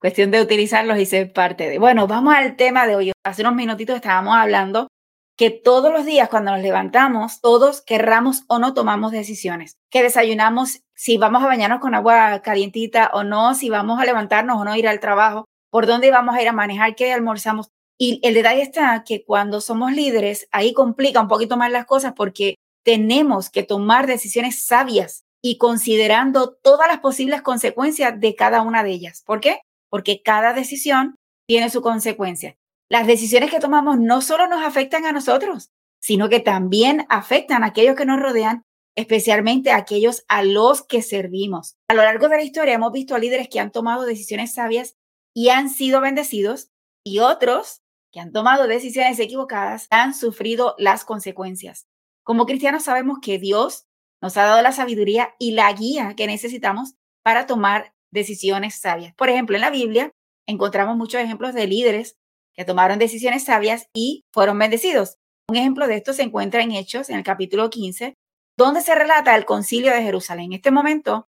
Cuestión 0.00 0.30
de 0.30 0.42
utilizarlos 0.42 0.98
y 0.98 1.06
ser 1.06 1.32
parte 1.32 1.68
de. 1.68 1.78
Bueno, 1.78 2.06
vamos 2.06 2.34
al 2.34 2.56
tema 2.56 2.86
de 2.86 2.96
hoy. 2.96 3.12
Hace 3.24 3.42
unos 3.42 3.54
minutitos 3.54 3.96
estábamos 3.96 4.34
hablando 4.36 4.88
que 5.36 5.50
todos 5.50 5.92
los 5.92 6.04
días 6.04 6.28
cuando 6.28 6.50
nos 6.50 6.60
levantamos, 6.60 7.40
todos 7.40 7.82
querramos 7.82 8.44
o 8.48 8.58
no 8.58 8.74
tomamos 8.74 9.12
decisiones, 9.12 9.76
que 9.90 10.02
desayunamos 10.02 10.82
si 10.94 11.18
vamos 11.18 11.42
a 11.42 11.46
bañarnos 11.46 11.80
con 11.80 11.94
agua 11.94 12.42
calientita 12.42 13.10
o 13.14 13.24
no, 13.24 13.54
si 13.54 13.70
vamos 13.70 14.00
a 14.00 14.04
levantarnos 14.04 14.60
o 14.60 14.64
no 14.64 14.76
ir 14.76 14.86
al 14.86 15.00
trabajo, 15.00 15.46
por 15.70 15.86
dónde 15.86 16.10
vamos 16.10 16.34
a 16.34 16.42
ir 16.42 16.48
a 16.48 16.52
manejar, 16.52 16.94
qué 16.94 17.12
almorzamos. 17.12 17.70
Y 17.98 18.20
el 18.22 18.34
detalle 18.34 18.62
está 18.62 19.04
que 19.04 19.24
cuando 19.24 19.60
somos 19.60 19.92
líderes, 19.92 20.48
ahí 20.52 20.72
complica 20.72 21.20
un 21.20 21.28
poquito 21.28 21.56
más 21.56 21.70
las 21.70 21.86
cosas 21.86 22.12
porque 22.14 22.56
tenemos 22.84 23.50
que 23.50 23.62
tomar 23.62 24.06
decisiones 24.06 24.64
sabias 24.64 25.24
y 25.42 25.58
considerando 25.58 26.54
todas 26.54 26.88
las 26.88 27.00
posibles 27.00 27.42
consecuencias 27.42 28.18
de 28.18 28.34
cada 28.34 28.62
una 28.62 28.84
de 28.84 28.90
ellas. 28.90 29.22
¿Por 29.26 29.40
qué? 29.40 29.60
Porque 29.90 30.22
cada 30.22 30.52
decisión 30.52 31.16
tiene 31.46 31.68
su 31.68 31.82
consecuencia. 31.82 32.56
Las 32.88 33.06
decisiones 33.06 33.50
que 33.50 33.58
tomamos 33.58 33.98
no 33.98 34.20
solo 34.20 34.46
nos 34.46 34.64
afectan 34.64 35.04
a 35.04 35.12
nosotros, 35.12 35.70
sino 36.00 36.28
que 36.28 36.40
también 36.40 37.06
afectan 37.08 37.64
a 37.64 37.68
aquellos 37.68 37.96
que 37.96 38.06
nos 38.06 38.20
rodean, 38.20 38.64
especialmente 38.96 39.70
a 39.70 39.76
aquellos 39.76 40.24
a 40.28 40.42
los 40.44 40.82
que 40.82 41.02
servimos. 41.02 41.76
A 41.88 41.94
lo 41.94 42.02
largo 42.02 42.28
de 42.28 42.36
la 42.36 42.42
historia 42.42 42.74
hemos 42.74 42.92
visto 42.92 43.14
a 43.14 43.18
líderes 43.18 43.48
que 43.48 43.60
han 43.60 43.72
tomado 43.72 44.04
decisiones 44.04 44.54
sabias 44.54 44.96
y 45.34 45.48
han 45.48 45.70
sido 45.70 46.00
bendecidos 46.00 46.70
y 47.04 47.18
otros 47.18 47.80
que 48.12 48.20
han 48.20 48.32
tomado 48.32 48.66
decisiones 48.66 49.18
equivocadas 49.18 49.86
han 49.90 50.14
sufrido 50.14 50.74
las 50.78 51.04
consecuencias. 51.04 51.86
Como 52.22 52.46
cristianos 52.46 52.84
sabemos 52.84 53.18
que 53.20 53.38
Dios 53.38 53.86
nos 54.22 54.36
ha 54.36 54.44
dado 54.44 54.62
la 54.62 54.72
sabiduría 54.72 55.34
y 55.38 55.52
la 55.52 55.70
guía 55.72 56.14
que 56.16 56.26
necesitamos 56.26 56.94
para 57.22 57.46
tomar 57.46 57.92
decisiones 58.12 58.76
sabias. 58.76 59.14
Por 59.14 59.28
ejemplo, 59.28 59.56
en 59.56 59.62
la 59.62 59.70
Biblia 59.70 60.12
encontramos 60.46 60.96
muchos 60.96 61.20
ejemplos 61.20 61.54
de 61.54 61.66
líderes 61.66 62.16
que 62.54 62.64
tomaron 62.64 62.98
decisiones 62.98 63.44
sabias 63.44 63.88
y 63.92 64.24
fueron 64.32 64.58
bendecidos. 64.58 65.16
Un 65.48 65.56
ejemplo 65.56 65.86
de 65.86 65.96
esto 65.96 66.12
se 66.12 66.22
encuentra 66.22 66.62
en 66.62 66.72
Hechos, 66.72 67.10
en 67.10 67.16
el 67.16 67.24
capítulo 67.24 67.68
15, 67.68 68.14
donde 68.56 68.80
se 68.80 68.94
relata 68.94 69.34
el 69.34 69.44
concilio 69.44 69.92
de 69.92 70.02
Jerusalén. 70.02 70.46
En 70.46 70.52
este 70.54 70.70
momento, 70.70 71.26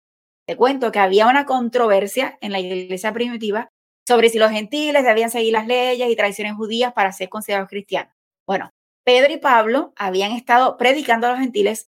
te 0.46 0.56
cuento 0.56 0.92
que 0.92 1.00
había 1.00 1.26
una 1.26 1.44
controversia 1.44 2.38
en 2.40 2.52
la 2.52 2.60
iglesia 2.60 3.12
primitiva 3.12 3.68
sobre 4.06 4.28
si 4.28 4.38
los 4.38 4.52
gentiles 4.52 5.02
debían 5.04 5.30
seguir 5.30 5.52
las 5.52 5.66
leyes 5.66 6.08
y 6.08 6.14
tradiciones 6.14 6.54
judías 6.54 6.92
para 6.92 7.10
ser 7.12 7.28
considerados 7.28 7.68
cristianos. 7.68 8.12
Bueno, 8.46 8.70
Pedro 9.04 9.32
y 9.32 9.38
Pablo 9.38 9.92
habían 9.96 10.32
estado 10.32 10.76
predicando 10.76 11.26
a 11.26 11.30
los 11.30 11.40
gentiles 11.40 11.88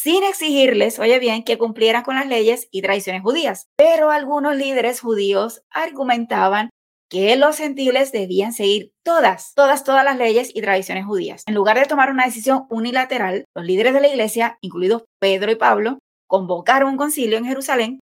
sin 0.00 0.22
exigirles, 0.22 1.00
oye 1.00 1.18
bien, 1.18 1.42
que 1.42 1.58
cumplieran 1.58 2.04
con 2.04 2.14
las 2.14 2.28
leyes 2.28 2.68
y 2.70 2.82
tradiciones 2.82 3.20
judías. 3.22 3.66
Pero 3.76 4.12
algunos 4.12 4.54
líderes 4.54 5.00
judíos 5.00 5.62
argumentaban 5.70 6.70
que 7.10 7.34
los 7.34 7.56
gentiles 7.56 8.12
debían 8.12 8.52
seguir 8.52 8.92
todas, 9.04 9.54
todas, 9.56 9.82
todas 9.82 10.04
las 10.04 10.16
leyes 10.16 10.52
y 10.54 10.60
tradiciones 10.60 11.04
judías. 11.04 11.42
En 11.48 11.54
lugar 11.54 11.80
de 11.80 11.86
tomar 11.86 12.12
una 12.12 12.26
decisión 12.26 12.66
unilateral, 12.70 13.46
los 13.56 13.66
líderes 13.66 13.92
de 13.92 14.00
la 14.00 14.06
iglesia, 14.06 14.58
incluidos 14.60 15.02
Pedro 15.20 15.50
y 15.50 15.56
Pablo, 15.56 15.98
convocaron 16.28 16.90
un 16.92 16.96
concilio 16.96 17.36
en 17.36 17.46
Jerusalén 17.46 17.98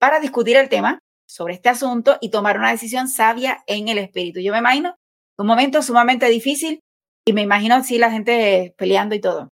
para 0.00 0.20
discutir 0.20 0.56
el 0.56 0.70
tema 0.70 0.98
sobre 1.28 1.52
este 1.52 1.68
asunto 1.68 2.16
y 2.22 2.30
tomar 2.30 2.56
una 2.56 2.70
decisión 2.70 3.06
sabia 3.06 3.62
en 3.66 3.88
el 3.88 3.98
espíritu. 3.98 4.40
Yo 4.40 4.52
me 4.52 4.60
imagino 4.60 4.94
un 5.38 5.46
momento 5.46 5.82
sumamente 5.82 6.26
difícil 6.26 6.80
y 7.26 7.34
me 7.34 7.42
imagino 7.42 7.74
así 7.74 7.98
la 7.98 8.10
gente 8.10 8.74
peleando 8.78 9.14
y 9.14 9.20
todo. 9.20 9.50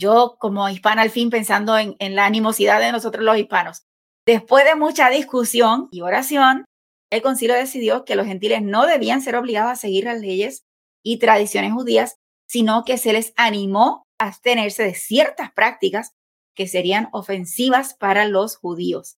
Yo 0.00 0.36
como 0.38 0.68
hispana 0.68 1.02
al 1.02 1.10
fin 1.10 1.30
pensando 1.30 1.78
en, 1.78 1.96
la 2.14 2.26
animosidad 2.26 2.80
de 2.80 2.92
nosotros 2.92 3.24
los 3.24 3.38
hispanos. 3.38 3.82
Después 4.26 4.64
de 4.64 4.74
mucha 4.74 5.08
discusión 5.08 5.88
y 5.90 6.02
oración, 6.02 6.64
el 7.10 7.22
concilio 7.22 7.54
decidió 7.54 8.04
que 8.04 8.16
los 8.16 8.26
gentiles 8.26 8.62
no 8.62 8.86
debían 8.86 9.22
ser 9.22 9.36
obligados 9.36 9.72
a 9.72 9.76
seguir 9.76 10.04
las 10.04 10.20
leyes 10.20 10.64
y 11.04 11.18
tradiciones 11.18 11.72
judías, 11.72 12.16
sino 12.48 12.84
que 12.84 12.98
se 12.98 13.12
les 13.12 13.32
animó 13.36 14.04
a 14.18 14.26
abstenerse 14.26 14.82
de 14.82 14.94
ciertas 14.94 15.52
prácticas 15.52 16.12
que 16.56 16.66
serían 16.66 17.08
ofensivas 17.12 17.94
para 17.94 18.26
los 18.26 18.56
judíos. 18.56 19.16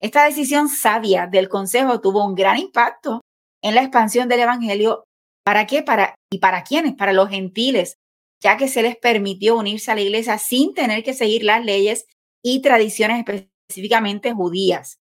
Esta 0.00 0.24
decisión 0.24 0.68
sabia 0.68 1.26
del 1.26 1.48
Consejo 1.48 2.00
tuvo 2.00 2.24
un 2.24 2.34
gran 2.34 2.58
impacto 2.58 3.20
en 3.62 3.74
la 3.74 3.82
expansión 3.82 4.28
del 4.28 4.40
Evangelio. 4.40 5.04
¿Para 5.44 5.66
qué? 5.66 5.82
Para, 5.82 6.14
¿Y 6.30 6.38
para 6.38 6.62
quiénes? 6.62 6.94
Para 6.94 7.12
los 7.12 7.28
gentiles, 7.28 7.96
ya 8.42 8.56
que 8.56 8.68
se 8.68 8.82
les 8.82 8.96
permitió 8.96 9.56
unirse 9.56 9.90
a 9.90 9.94
la 9.94 10.02
iglesia 10.02 10.38
sin 10.38 10.74
tener 10.74 11.02
que 11.02 11.14
seguir 11.14 11.44
las 11.44 11.64
leyes 11.64 12.06
y 12.44 12.62
tradiciones 12.62 13.24
específicamente 13.26 14.32
judías. 14.32 14.98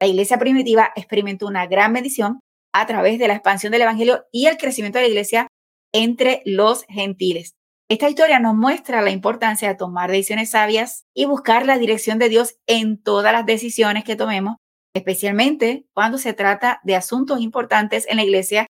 La 0.00 0.06
iglesia 0.06 0.38
primitiva 0.38 0.92
experimentó 0.94 1.46
una 1.46 1.66
gran 1.66 1.92
bendición 1.92 2.40
a 2.74 2.86
través 2.86 3.18
de 3.18 3.28
la 3.28 3.34
expansión 3.34 3.72
del 3.72 3.82
Evangelio 3.82 4.26
y 4.32 4.46
el 4.46 4.56
crecimiento 4.58 4.98
de 4.98 5.04
la 5.04 5.08
iglesia 5.08 5.48
entre 5.92 6.42
los 6.44 6.84
gentiles. 6.88 7.52
Esta 7.88 8.08
historia 8.08 8.40
nos 8.40 8.54
muestra 8.54 9.00
la 9.00 9.10
importancia 9.10 9.68
de 9.68 9.76
tomar 9.76 10.10
decisiones 10.10 10.50
sabias 10.50 11.04
y 11.14 11.24
buscar 11.24 11.64
la 11.66 11.78
dirección 11.78 12.18
de 12.18 12.28
Dios 12.28 12.56
en 12.66 13.00
todas 13.00 13.32
las 13.32 13.46
decisiones 13.46 14.04
que 14.04 14.16
tomemos, 14.16 14.56
especialmente 14.94 15.86
cuando 15.94 16.18
se 16.18 16.32
trata 16.34 16.80
de 16.82 16.96
asuntos 16.96 17.40
importantes 17.40 18.06
en 18.08 18.16
la 18.16 18.24
iglesia 18.24 18.65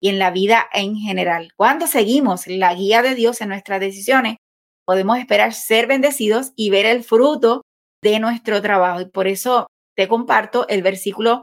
y 0.00 0.08
en 0.08 0.18
la 0.18 0.30
vida 0.30 0.66
en 0.72 0.96
general. 0.96 1.52
Cuando 1.56 1.86
seguimos 1.86 2.46
la 2.46 2.74
guía 2.74 3.02
de 3.02 3.14
Dios 3.14 3.40
en 3.40 3.50
nuestras 3.50 3.80
decisiones, 3.80 4.36
podemos 4.86 5.18
esperar 5.18 5.52
ser 5.52 5.86
bendecidos 5.86 6.52
y 6.56 6.70
ver 6.70 6.86
el 6.86 7.04
fruto 7.04 7.62
de 8.02 8.18
nuestro 8.18 8.60
trabajo. 8.62 9.00
Y 9.02 9.06
por 9.06 9.28
eso 9.28 9.66
te 9.96 10.08
comparto 10.08 10.66
el 10.68 10.82
versículo 10.82 11.42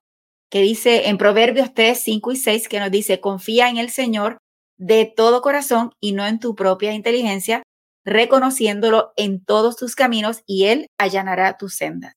que 0.50 0.62
dice 0.62 1.10
en 1.10 1.18
Proverbios 1.18 1.74
3, 1.74 2.00
5 2.00 2.32
y 2.32 2.36
6, 2.36 2.68
que 2.68 2.80
nos 2.80 2.92
dice, 2.92 3.20
confía 3.20 3.70
en 3.70 3.78
el 3.78 3.90
Señor 3.90 4.38
de 4.78 5.06
todo 5.06 5.42
corazón 5.42 5.92
y 6.02 6.14
no 6.14 6.26
en 6.26 6.40
tu 6.40 6.56
propia 6.56 6.94
inteligencia, 6.94 7.64
reconociéndolo 8.06 9.12
en 9.18 9.44
todos 9.44 9.76
tus 9.76 9.96
caminos 9.96 10.42
y 10.46 10.66
Él 10.66 10.88
allanará 10.98 11.58
tus 11.58 11.76
sendas. 11.76 12.14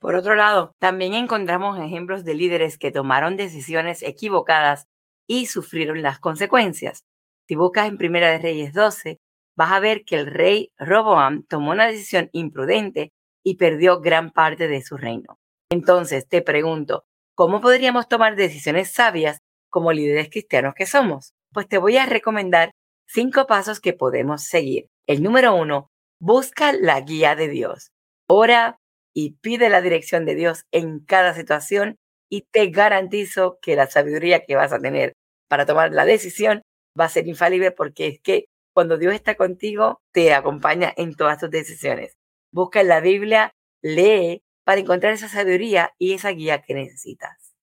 Por 0.00 0.14
otro 0.14 0.34
lado, 0.34 0.72
también 0.78 1.12
encontramos 1.12 1.78
ejemplos 1.78 2.24
de 2.24 2.34
líderes 2.34 2.78
que 2.78 2.90
tomaron 2.90 3.36
decisiones 3.36 4.02
equivocadas 4.02 4.86
y 5.30 5.46
sufrieron 5.46 6.02
las 6.02 6.18
consecuencias. 6.18 7.04
Si 7.46 7.54
buscas 7.54 7.86
en 7.86 7.98
Primera 7.98 8.32
de 8.32 8.38
Reyes 8.38 8.72
12, 8.72 9.20
vas 9.56 9.70
a 9.70 9.78
ver 9.78 10.04
que 10.04 10.16
el 10.16 10.26
rey 10.26 10.72
Roboam 10.76 11.44
tomó 11.44 11.70
una 11.70 11.86
decisión 11.86 12.30
imprudente 12.32 13.12
y 13.44 13.54
perdió 13.54 14.00
gran 14.00 14.32
parte 14.32 14.66
de 14.66 14.82
su 14.82 14.96
reino. 14.96 15.38
Entonces, 15.70 16.26
te 16.26 16.42
pregunto, 16.42 17.04
¿cómo 17.36 17.60
podríamos 17.60 18.08
tomar 18.08 18.34
decisiones 18.34 18.90
sabias 18.90 19.38
como 19.70 19.92
líderes 19.92 20.30
cristianos 20.30 20.74
que 20.74 20.84
somos? 20.84 21.32
Pues 21.52 21.68
te 21.68 21.78
voy 21.78 21.96
a 21.96 22.06
recomendar 22.06 22.72
cinco 23.06 23.46
pasos 23.46 23.78
que 23.78 23.92
podemos 23.92 24.42
seguir. 24.42 24.88
El 25.06 25.22
número 25.22 25.54
uno, 25.54 25.90
busca 26.20 26.72
la 26.72 27.00
guía 27.02 27.36
de 27.36 27.46
Dios. 27.46 27.92
Ora 28.28 28.78
y 29.14 29.36
pide 29.40 29.68
la 29.68 29.80
dirección 29.80 30.24
de 30.24 30.34
Dios 30.34 30.64
en 30.72 30.98
cada 30.98 31.34
situación 31.34 31.98
y 32.28 32.46
te 32.50 32.66
garantizo 32.66 33.58
que 33.62 33.76
la 33.76 33.86
sabiduría 33.86 34.44
que 34.44 34.56
vas 34.56 34.72
a 34.72 34.80
tener 34.80 35.14
para 35.50 35.66
tomar 35.66 35.92
la 35.92 36.04
decisión 36.04 36.62
va 36.98 37.06
a 37.06 37.08
ser 37.08 37.26
infalible 37.26 37.72
porque 37.72 38.06
es 38.06 38.20
que 38.20 38.44
cuando 38.72 38.98
Dios 38.98 39.12
está 39.12 39.34
contigo, 39.34 40.00
te 40.12 40.32
acompaña 40.32 40.94
en 40.96 41.16
todas 41.16 41.38
tus 41.38 41.50
decisiones. 41.50 42.16
Busca 42.52 42.80
en 42.80 42.88
la 42.88 43.00
Biblia, 43.00 43.52
lee 43.82 44.42
para 44.64 44.80
encontrar 44.80 45.12
esa 45.12 45.28
sabiduría 45.28 45.92
y 45.98 46.12
esa 46.12 46.30
guía 46.30 46.62
que 46.62 46.74
necesitas. 46.74 47.56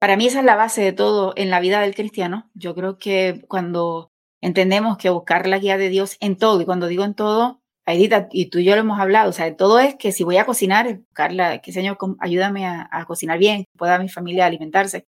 Para 0.00 0.16
mí 0.16 0.26
esa 0.26 0.40
es 0.40 0.44
la 0.44 0.56
base 0.56 0.82
de 0.82 0.92
todo 0.92 1.32
en 1.36 1.48
la 1.48 1.60
vida 1.60 1.80
del 1.80 1.94
cristiano. 1.94 2.50
Yo 2.54 2.74
creo 2.74 2.98
que 2.98 3.44
cuando 3.46 4.10
entendemos 4.42 4.98
que 4.98 5.10
buscar 5.10 5.46
la 5.46 5.58
guía 5.58 5.78
de 5.78 5.88
Dios 5.88 6.16
en 6.20 6.36
todo, 6.36 6.60
y 6.60 6.64
cuando 6.64 6.88
digo 6.88 7.04
en 7.04 7.14
todo, 7.14 7.62
Aidita, 7.86 8.26
y 8.32 8.50
tú 8.50 8.58
y 8.58 8.64
yo 8.64 8.74
lo 8.74 8.80
hemos 8.80 8.98
hablado, 8.98 9.30
o 9.30 9.32
sea, 9.32 9.54
todo 9.56 9.78
es 9.78 9.94
que 9.94 10.10
si 10.10 10.24
voy 10.24 10.38
a 10.38 10.44
cocinar, 10.44 10.92
buscarla, 10.98 11.60
que 11.60 11.72
Señor, 11.72 11.96
ayúdame 12.18 12.66
a, 12.66 12.88
a 12.90 13.04
cocinar 13.04 13.38
bien, 13.38 13.64
pueda 13.78 13.98
mi 14.00 14.08
familia 14.08 14.44
alimentarse. 14.46 15.06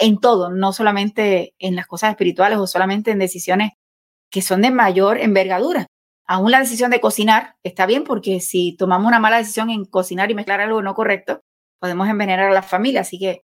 En 0.00 0.18
todo, 0.18 0.50
no 0.50 0.72
solamente 0.72 1.54
en 1.58 1.76
las 1.76 1.86
cosas 1.86 2.10
espirituales 2.10 2.58
o 2.58 2.66
solamente 2.66 3.10
en 3.10 3.18
decisiones 3.18 3.72
que 4.30 4.42
son 4.42 4.62
de 4.62 4.70
mayor 4.70 5.18
envergadura 5.18 5.86
aún 6.28 6.50
la 6.50 6.60
decisión 6.60 6.90
de 6.90 7.00
cocinar 7.00 7.56
está 7.64 7.86
bien 7.86 8.04
porque 8.04 8.40
si 8.40 8.76
tomamos 8.76 9.08
una 9.08 9.18
mala 9.18 9.38
decisión 9.38 9.70
en 9.70 9.86
cocinar 9.86 10.30
y 10.30 10.34
mezclar 10.34 10.60
algo 10.60 10.82
no 10.82 10.94
correcto, 10.94 11.40
podemos 11.80 12.08
envenenar 12.08 12.50
a 12.50 12.54
la 12.54 12.62
familia. 12.62 13.00
Así 13.00 13.18
que 13.18 13.42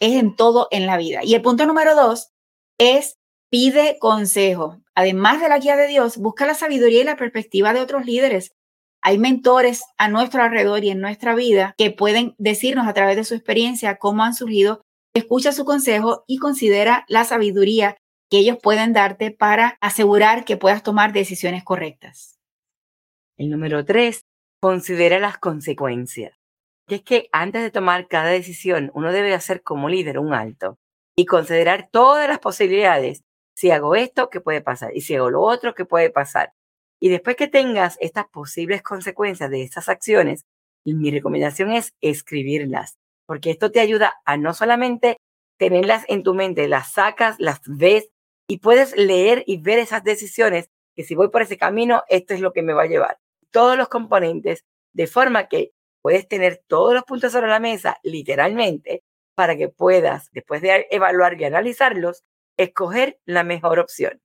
es 0.00 0.20
en 0.20 0.36
todo 0.36 0.68
en 0.70 0.86
la 0.86 0.98
vida. 0.98 1.20
Y 1.22 1.34
el 1.34 1.42
punto 1.42 1.64
número 1.64 1.94
dos 1.94 2.32
es 2.78 3.16
pide 3.50 3.96
consejo. 4.00 4.80
Además 4.96 5.40
de 5.40 5.48
la 5.48 5.58
guía 5.58 5.76
de 5.76 5.86
Dios, 5.86 6.18
busca 6.18 6.44
la 6.44 6.54
sabiduría 6.54 7.02
y 7.02 7.04
la 7.04 7.16
perspectiva 7.16 7.72
de 7.72 7.80
otros 7.80 8.04
líderes. 8.04 8.52
Hay 9.00 9.18
mentores 9.18 9.84
a 9.96 10.08
nuestro 10.08 10.42
alrededor 10.42 10.82
y 10.82 10.90
en 10.90 11.00
nuestra 11.00 11.34
vida 11.34 11.74
que 11.78 11.92
pueden 11.92 12.34
decirnos 12.38 12.88
a 12.88 12.94
través 12.94 13.16
de 13.16 13.24
su 13.24 13.34
experiencia 13.34 13.96
cómo 13.96 14.24
han 14.24 14.34
surgido. 14.34 14.82
Escucha 15.14 15.52
su 15.52 15.64
consejo 15.64 16.24
y 16.26 16.38
considera 16.38 17.04
la 17.08 17.24
sabiduría 17.24 17.96
que 18.30 18.38
ellos 18.38 18.58
pueden 18.60 18.92
darte 18.92 19.30
para 19.30 19.78
asegurar 19.80 20.44
que 20.44 20.56
puedas 20.56 20.82
tomar 20.82 21.12
decisiones 21.12 21.62
correctas. 21.62 22.38
El 23.36 23.50
número 23.50 23.84
tres, 23.84 24.24
considera 24.60 25.18
las 25.18 25.38
consecuencias. 25.38 26.36
Y 26.88 26.96
es 26.96 27.02
que 27.02 27.28
antes 27.32 27.62
de 27.62 27.70
tomar 27.70 28.08
cada 28.08 28.30
decisión, 28.30 28.90
uno 28.94 29.12
debe 29.12 29.34
hacer 29.34 29.62
como 29.62 29.88
líder 29.88 30.18
un 30.18 30.34
alto 30.34 30.78
y 31.16 31.26
considerar 31.26 31.88
todas 31.92 32.28
las 32.28 32.40
posibilidades 32.40 33.22
si 33.54 33.70
hago 33.70 33.94
esto, 33.94 34.30
¿qué 34.30 34.40
puede 34.40 34.60
pasar? 34.60 34.96
Y 34.96 35.02
si 35.02 35.14
hago 35.14 35.30
lo 35.30 35.42
otro, 35.42 35.74
¿qué 35.74 35.84
puede 35.84 36.10
pasar? 36.10 36.52
Y 37.00 37.08
después 37.08 37.36
que 37.36 37.46
tengas 37.46 37.96
estas 38.00 38.26
posibles 38.26 38.82
consecuencias 38.82 39.48
de 39.48 39.62
estas 39.62 39.88
acciones, 39.88 40.44
mi 40.84 41.10
recomendación 41.10 41.70
es 41.70 41.94
escribirlas, 42.00 42.98
porque 43.26 43.50
esto 43.50 43.70
te 43.70 43.80
ayuda 43.80 44.14
a 44.24 44.36
no 44.36 44.54
solamente 44.54 45.18
tenerlas 45.58 46.04
en 46.08 46.22
tu 46.22 46.34
mente, 46.34 46.68
las 46.68 46.92
sacas, 46.92 47.36
las 47.38 47.60
ves 47.66 48.10
y 48.48 48.58
puedes 48.58 48.96
leer 48.96 49.44
y 49.46 49.58
ver 49.58 49.78
esas 49.78 50.04
decisiones 50.04 50.68
que 50.94 51.04
si 51.04 51.14
voy 51.14 51.28
por 51.28 51.42
ese 51.42 51.58
camino, 51.58 52.02
esto 52.08 52.34
es 52.34 52.40
lo 52.40 52.52
que 52.52 52.62
me 52.62 52.72
va 52.72 52.82
a 52.82 52.86
llevar. 52.86 53.18
Todos 53.50 53.76
los 53.76 53.88
componentes, 53.88 54.64
de 54.92 55.06
forma 55.06 55.48
que 55.48 55.72
puedes 56.02 56.28
tener 56.28 56.62
todos 56.66 56.94
los 56.94 57.04
puntos 57.04 57.32
sobre 57.32 57.48
la 57.48 57.60
mesa, 57.60 57.98
literalmente, 58.02 59.02
para 59.34 59.56
que 59.56 59.68
puedas, 59.68 60.30
después 60.32 60.62
de 60.62 60.86
evaluar 60.90 61.40
y 61.40 61.44
analizarlos, 61.44 62.22
escoger 62.56 63.18
la 63.24 63.42
mejor 63.42 63.78
opción. 63.80 64.20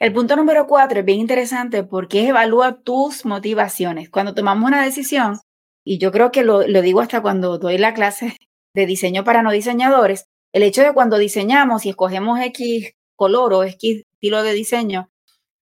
El 0.00 0.12
punto 0.12 0.34
número 0.34 0.66
cuatro 0.66 0.98
es 0.98 1.04
bien 1.04 1.20
interesante 1.20 1.84
porque 1.84 2.26
evalúa 2.26 2.80
tus 2.80 3.24
motivaciones. 3.24 4.10
Cuando 4.10 4.34
tomamos 4.34 4.66
una 4.66 4.82
decisión, 4.82 5.38
y 5.84 5.98
yo 5.98 6.12
creo 6.12 6.30
que 6.30 6.44
lo, 6.44 6.62
digo 6.62 7.00
hasta 7.00 7.22
cuando 7.22 7.58
doy 7.58 7.78
la 7.78 7.94
clase 7.94 8.36
de 8.74 8.86
diseño 8.86 9.24
para 9.24 9.42
no 9.42 9.50
diseñadores, 9.50 10.26
el 10.52 10.62
hecho 10.62 10.82
de 10.82 10.92
cuando 10.92 11.18
diseñamos 11.18 11.86
y 11.86 11.90
escogemos 11.90 12.40
X 12.40 12.92
color 13.16 13.52
o 13.54 13.64
X 13.64 14.04
estilo 14.12 14.42
de 14.42 14.52
diseño, 14.52 15.10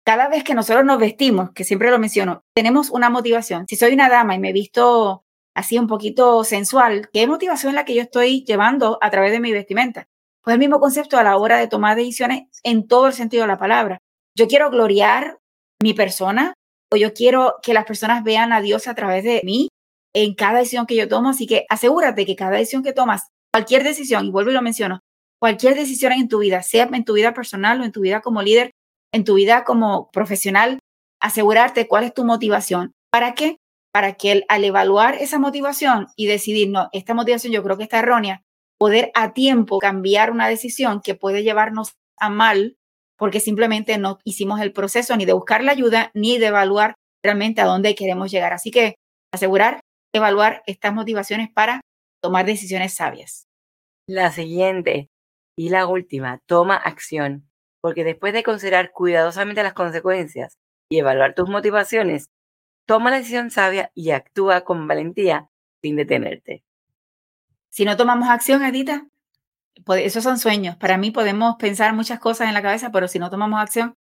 cada 0.05 0.29
vez 0.29 0.45
que 0.45 0.55
nosotros 0.55 0.85
nos 0.85 0.99
vestimos, 0.99 1.51
que 1.53 1.65
siempre 1.65 1.91
lo 1.91 1.99
menciono, 1.99 2.43
tenemos 2.55 2.91
una 2.91 3.11
motivación. 3.11 3.67
Si 3.69 3.77
soy 3.77 3.93
una 3.93 4.09
dama 4.09 4.35
y 4.35 4.39
me 4.39 4.53
visto 4.53 5.25
así 5.55 5.79
un 5.79 5.87
poquito 5.87 6.43
sensual, 6.45 7.09
¿qué 7.13 7.27
motivación 7.27 7.71
es 7.71 7.75
la 7.77 7.85
que 7.85 7.95
yo 7.95 8.03
estoy 8.03 8.45
llevando 8.45 8.99
a 9.01 9.11
través 9.11 9.31
de 9.31 9.41
mi 9.41 9.53
vestimenta? 9.53 10.09
Pues 10.43 10.55
el 10.55 10.59
mismo 10.59 10.81
concepto 10.81 11.19
a 11.19 11.23
la 11.23 11.37
hora 11.37 11.59
de 11.59 11.69
tomar 11.69 11.97
decisiones 11.97 12.45
en 12.63 12.89
todo 12.89 13.07
el 13.07 13.13
sentido 13.13 13.43
de 13.43 13.49
la 13.49 13.59
palabra. 13.59 13.99
Yo 14.35 14.49
quiero 14.49 14.71
gloriar 14.71 15.39
mi 15.83 15.93
persona 15.93 16.55
o 16.93 16.97
yo 16.97 17.13
quiero 17.13 17.57
que 17.63 17.75
las 17.75 17.85
personas 17.85 18.25
vean 18.25 18.53
a 18.53 18.61
Dios 18.61 18.89
a 18.89 18.95
través 18.95 19.23
de 19.23 19.43
mí 19.45 19.69
en 20.15 20.35
cada 20.35 20.59
decisión 20.59 20.87
que 20.87 20.97
yo 20.97 21.09
tomo. 21.09 21.31
Así 21.31 21.47
que 21.47 21.67
asegúrate 21.69 22.27
que 22.27 22.37
cada 22.37 22.57
decisión 22.57 22.83
que 22.83 22.93
tomas, 22.93 23.29
cualquier 23.53 23.85
decisión, 23.85 24.27
y 24.27 24.31
vuelvo 24.31 24.51
y 24.51 24.55
lo 24.55 24.63
menciono, 24.63 25.01
cualquier 25.41 25.75
decisión 25.75 26.13
en 26.13 26.29
tu 26.29 26.39
vida, 26.39 26.63
sea 26.63 26.89
en 26.93 27.05
tu 27.05 27.15
vida 27.15 27.35
personal 27.35 27.81
o 27.81 27.85
en 27.85 27.93
tu 27.93 28.01
vida 28.01 28.21
como 28.21 28.43
líder, 28.43 28.73
en 29.13 29.25
tu 29.25 29.35
vida 29.35 29.65
como 29.65 30.11
profesional, 30.11 30.79
asegurarte 31.21 31.89
cuál 31.89 32.05
es 32.05 32.15
tu 32.15 32.25
motivación. 32.25 32.93
¿Para 33.11 33.35
qué? 33.35 33.57
Para 33.93 34.15
que 34.15 34.45
al 34.49 34.65
evaluar 34.65 35.17
esa 35.17 35.39
motivación 35.39 36.07
y 36.17 36.27
decidir, 36.27 36.71
no, 36.71 36.89
esta 36.93 37.15
motivación 37.15 37.53
yo 37.53 37.63
creo 37.63 37.77
que 37.77 37.85
está 37.85 37.99
errónea, 37.99 38.43
poder 38.79 39.11
a 39.15 39.33
tiempo 39.33 39.79
cambiar 39.79 40.31
una 40.31 40.49
decisión 40.49 41.01
que 41.03 41.15
puede 41.15 41.43
llevarnos 41.43 41.93
a 42.19 42.31
mal 42.31 42.77
porque 43.19 43.41
simplemente 43.41 43.99
no 43.99 44.19
hicimos 44.25 44.61
el 44.61 44.73
proceso 44.73 45.15
ni 45.17 45.27
de 45.27 45.35
buscar 45.35 45.63
la 45.63 45.73
ayuda 45.73 46.11
ni 46.15 46.39
de 46.39 46.47
evaluar 46.47 46.95
realmente 47.23 47.61
a 47.61 47.67
dónde 47.67 47.95
queremos 47.95 48.31
llegar. 48.31 48.55
Así 48.55 48.71
que 48.71 48.95
asegurar, 49.35 49.81
evaluar 50.13 50.63
estas 50.67 50.93
motivaciones 50.93 51.51
para 51.53 51.81
tomar 52.23 52.47
decisiones 52.47 52.95
sabias. 52.95 53.47
La 54.07 54.31
siguiente 54.33 55.09
y 55.57 55.69
la 55.69 55.87
última, 55.87 56.41
toma 56.47 56.77
acción 56.77 57.51
porque 57.81 58.05
después 58.05 58.33
de 58.33 58.43
considerar 58.43 58.93
cuidadosamente 58.93 59.63
las 59.63 59.73
consecuencias 59.73 60.59
y 60.91 60.99
evaluar 60.99 61.35
tus 61.35 61.49
motivaciones, 61.49 62.31
toma 62.87 63.11
la 63.11 63.19
decisión 63.19 63.51
sabia 63.51 63.91
y 63.95 64.11
actúa 64.11 64.63
con 64.63 64.87
valentía 64.87 65.49
sin 65.83 65.97
detenerte. 65.97 66.65
Si 67.71 67.85
no 67.85 67.97
tomamos 67.97 68.29
acción, 68.29 68.63
Edita, 68.65 69.07
esos 69.97 70.25
son 70.25 70.39
sueños. 70.39 70.77
Para 70.77 70.99
mí 70.99 71.11
podemos 71.11 71.57
pensar 71.57 71.95
muchas 71.95 72.19
cosas 72.19 72.49
en 72.49 72.55
la 72.55 72.63
cabeza, 72.63 72.91
pero 72.91 73.09
si 73.09 73.19
no 73.19 73.31
tomamos 73.31 73.61
acción, 73.61 73.95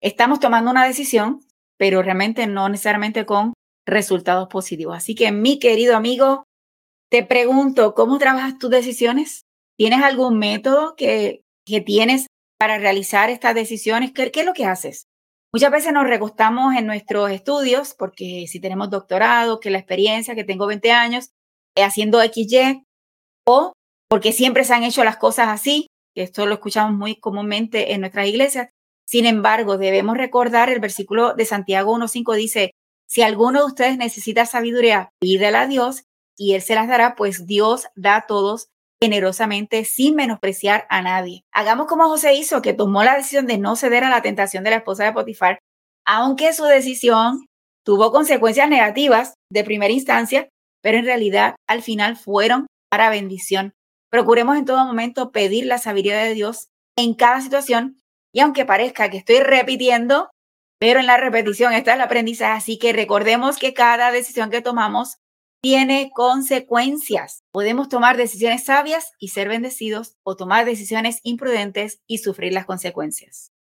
estamos 0.00 0.40
tomando 0.40 0.70
una 0.70 0.84
decisión, 0.84 1.40
pero 1.78 2.02
realmente 2.02 2.46
no 2.46 2.68
necesariamente 2.68 3.24
con 3.24 3.54
resultados 3.86 4.48
positivos. 4.48 4.96
Así 4.96 5.14
que, 5.14 5.32
mi 5.32 5.58
querido 5.58 5.96
amigo, 5.96 6.44
te 7.10 7.24
pregunto, 7.24 7.94
¿cómo 7.94 8.18
trabajas 8.18 8.58
tus 8.58 8.70
decisiones? 8.70 9.42
¿Tienes 9.76 10.02
algún 10.02 10.38
método 10.38 10.94
que, 10.96 11.42
que 11.66 11.80
tienes 11.80 12.26
para 12.58 12.78
realizar 12.78 13.28
estas 13.30 13.54
decisiones? 13.54 14.12
¿Qué, 14.12 14.30
es 14.32 14.46
lo 14.46 14.54
que 14.54 14.64
haces? 14.64 15.06
Muchas 15.52 15.70
veces 15.70 15.92
nos 15.92 16.06
recostamos 16.06 16.74
en 16.74 16.86
nuestros 16.86 17.30
estudios, 17.30 17.94
porque 17.94 18.46
si 18.48 18.60
tenemos 18.60 18.88
doctorado, 18.88 19.60
que 19.60 19.70
la 19.70 19.78
experiencia, 19.78 20.34
que 20.34 20.44
tengo 20.44 20.66
20 20.66 20.90
años, 20.92 21.30
eh, 21.76 21.82
haciendo 21.82 22.22
XY, 22.22 22.84
o 23.46 23.72
porque 24.08 24.32
siempre 24.32 24.64
se 24.64 24.74
han 24.74 24.84
hecho 24.84 25.04
las 25.04 25.16
cosas 25.16 25.48
así, 25.48 25.88
que 26.14 26.22
esto 26.22 26.46
lo 26.46 26.54
escuchamos 26.54 26.96
muy 26.96 27.16
comúnmente 27.16 27.92
en 27.92 28.00
nuestras 28.00 28.28
iglesias. 28.28 28.68
Sin 29.06 29.26
embargo, 29.26 29.76
debemos 29.76 30.16
recordar 30.16 30.70
el 30.70 30.80
versículo 30.80 31.34
de 31.34 31.44
Santiago 31.44 31.94
1.5 31.94 32.36
dice, 32.36 32.70
si 33.12 33.20
alguno 33.20 33.58
de 33.60 33.66
ustedes 33.66 33.98
necesita 33.98 34.46
sabiduría, 34.46 35.10
pídela 35.20 35.60
a 35.60 35.66
Dios 35.66 36.04
y 36.34 36.54
Él 36.54 36.62
se 36.62 36.74
las 36.74 36.88
dará, 36.88 37.14
pues 37.14 37.46
Dios 37.46 37.88
da 37.94 38.16
a 38.16 38.26
todos 38.26 38.68
generosamente 39.02 39.84
sin 39.84 40.14
menospreciar 40.14 40.86
a 40.88 41.02
nadie. 41.02 41.44
Hagamos 41.52 41.88
como 41.88 42.08
José 42.08 42.32
hizo, 42.32 42.62
que 42.62 42.72
tomó 42.72 43.04
la 43.04 43.16
decisión 43.16 43.46
de 43.46 43.58
no 43.58 43.76
ceder 43.76 44.04
a 44.04 44.08
la 44.08 44.22
tentación 44.22 44.64
de 44.64 44.70
la 44.70 44.76
esposa 44.76 45.04
de 45.04 45.12
Potifar, 45.12 45.58
aunque 46.06 46.54
su 46.54 46.64
decisión 46.64 47.44
tuvo 47.84 48.12
consecuencias 48.12 48.70
negativas 48.70 49.34
de 49.50 49.62
primera 49.62 49.92
instancia, 49.92 50.48
pero 50.80 50.96
en 50.96 51.04
realidad 51.04 51.54
al 51.68 51.82
final 51.82 52.16
fueron 52.16 52.66
para 52.90 53.10
bendición. 53.10 53.74
Procuremos 54.10 54.56
en 54.56 54.64
todo 54.64 54.86
momento 54.86 55.32
pedir 55.32 55.66
la 55.66 55.76
sabiduría 55.76 56.22
de 56.22 56.32
Dios 56.32 56.68
en 56.96 57.12
cada 57.12 57.42
situación 57.42 58.00
y 58.32 58.40
aunque 58.40 58.64
parezca 58.64 59.10
que 59.10 59.18
estoy 59.18 59.40
repitiendo, 59.40 60.30
pero 60.82 60.98
en 60.98 61.06
la 61.06 61.16
repetición 61.16 61.74
está 61.74 61.94
el 61.94 62.00
aprendizaje, 62.00 62.56
así 62.58 62.76
que 62.76 62.92
recordemos 62.92 63.56
que 63.56 63.72
cada 63.72 64.10
decisión 64.10 64.50
que 64.50 64.62
tomamos 64.62 65.18
tiene 65.62 66.10
consecuencias. 66.12 67.44
Podemos 67.52 67.88
tomar 67.88 68.16
decisiones 68.16 68.64
sabias 68.64 69.12
y 69.20 69.28
ser 69.28 69.48
bendecidos 69.48 70.16
o 70.24 70.34
tomar 70.34 70.64
decisiones 70.64 71.20
imprudentes 71.22 72.02
y 72.08 72.18
sufrir 72.18 72.52
las 72.52 72.66
consecuencias. 72.66 73.52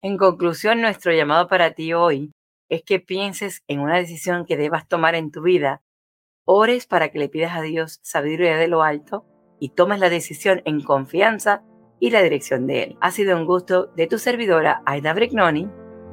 En 0.00 0.16
conclusión, 0.16 0.80
nuestro 0.80 1.12
llamado 1.12 1.46
para 1.46 1.74
ti 1.74 1.92
hoy 1.92 2.32
es 2.70 2.82
que 2.82 3.00
pienses 3.00 3.60
en 3.68 3.80
una 3.80 3.98
decisión 3.98 4.46
que 4.46 4.56
debas 4.56 4.88
tomar 4.88 5.14
en 5.14 5.30
tu 5.30 5.42
vida, 5.42 5.82
ores 6.46 6.86
para 6.86 7.10
que 7.10 7.18
le 7.18 7.28
pidas 7.28 7.54
a 7.54 7.60
Dios 7.60 7.98
sabiduría 8.02 8.56
de 8.56 8.68
lo 8.68 8.82
alto 8.82 9.26
y 9.60 9.74
tomes 9.74 10.00
la 10.00 10.08
decisión 10.08 10.62
en 10.64 10.80
confianza 10.80 11.64
y 12.00 12.08
la 12.08 12.22
dirección 12.22 12.66
de 12.66 12.82
Él. 12.82 12.96
Ha 13.02 13.10
sido 13.10 13.36
un 13.36 13.44
gusto 13.44 13.88
de 13.94 14.06
tu 14.06 14.18
servidora 14.18 14.80
Aida 14.86 15.12
Brignoni 15.12 15.68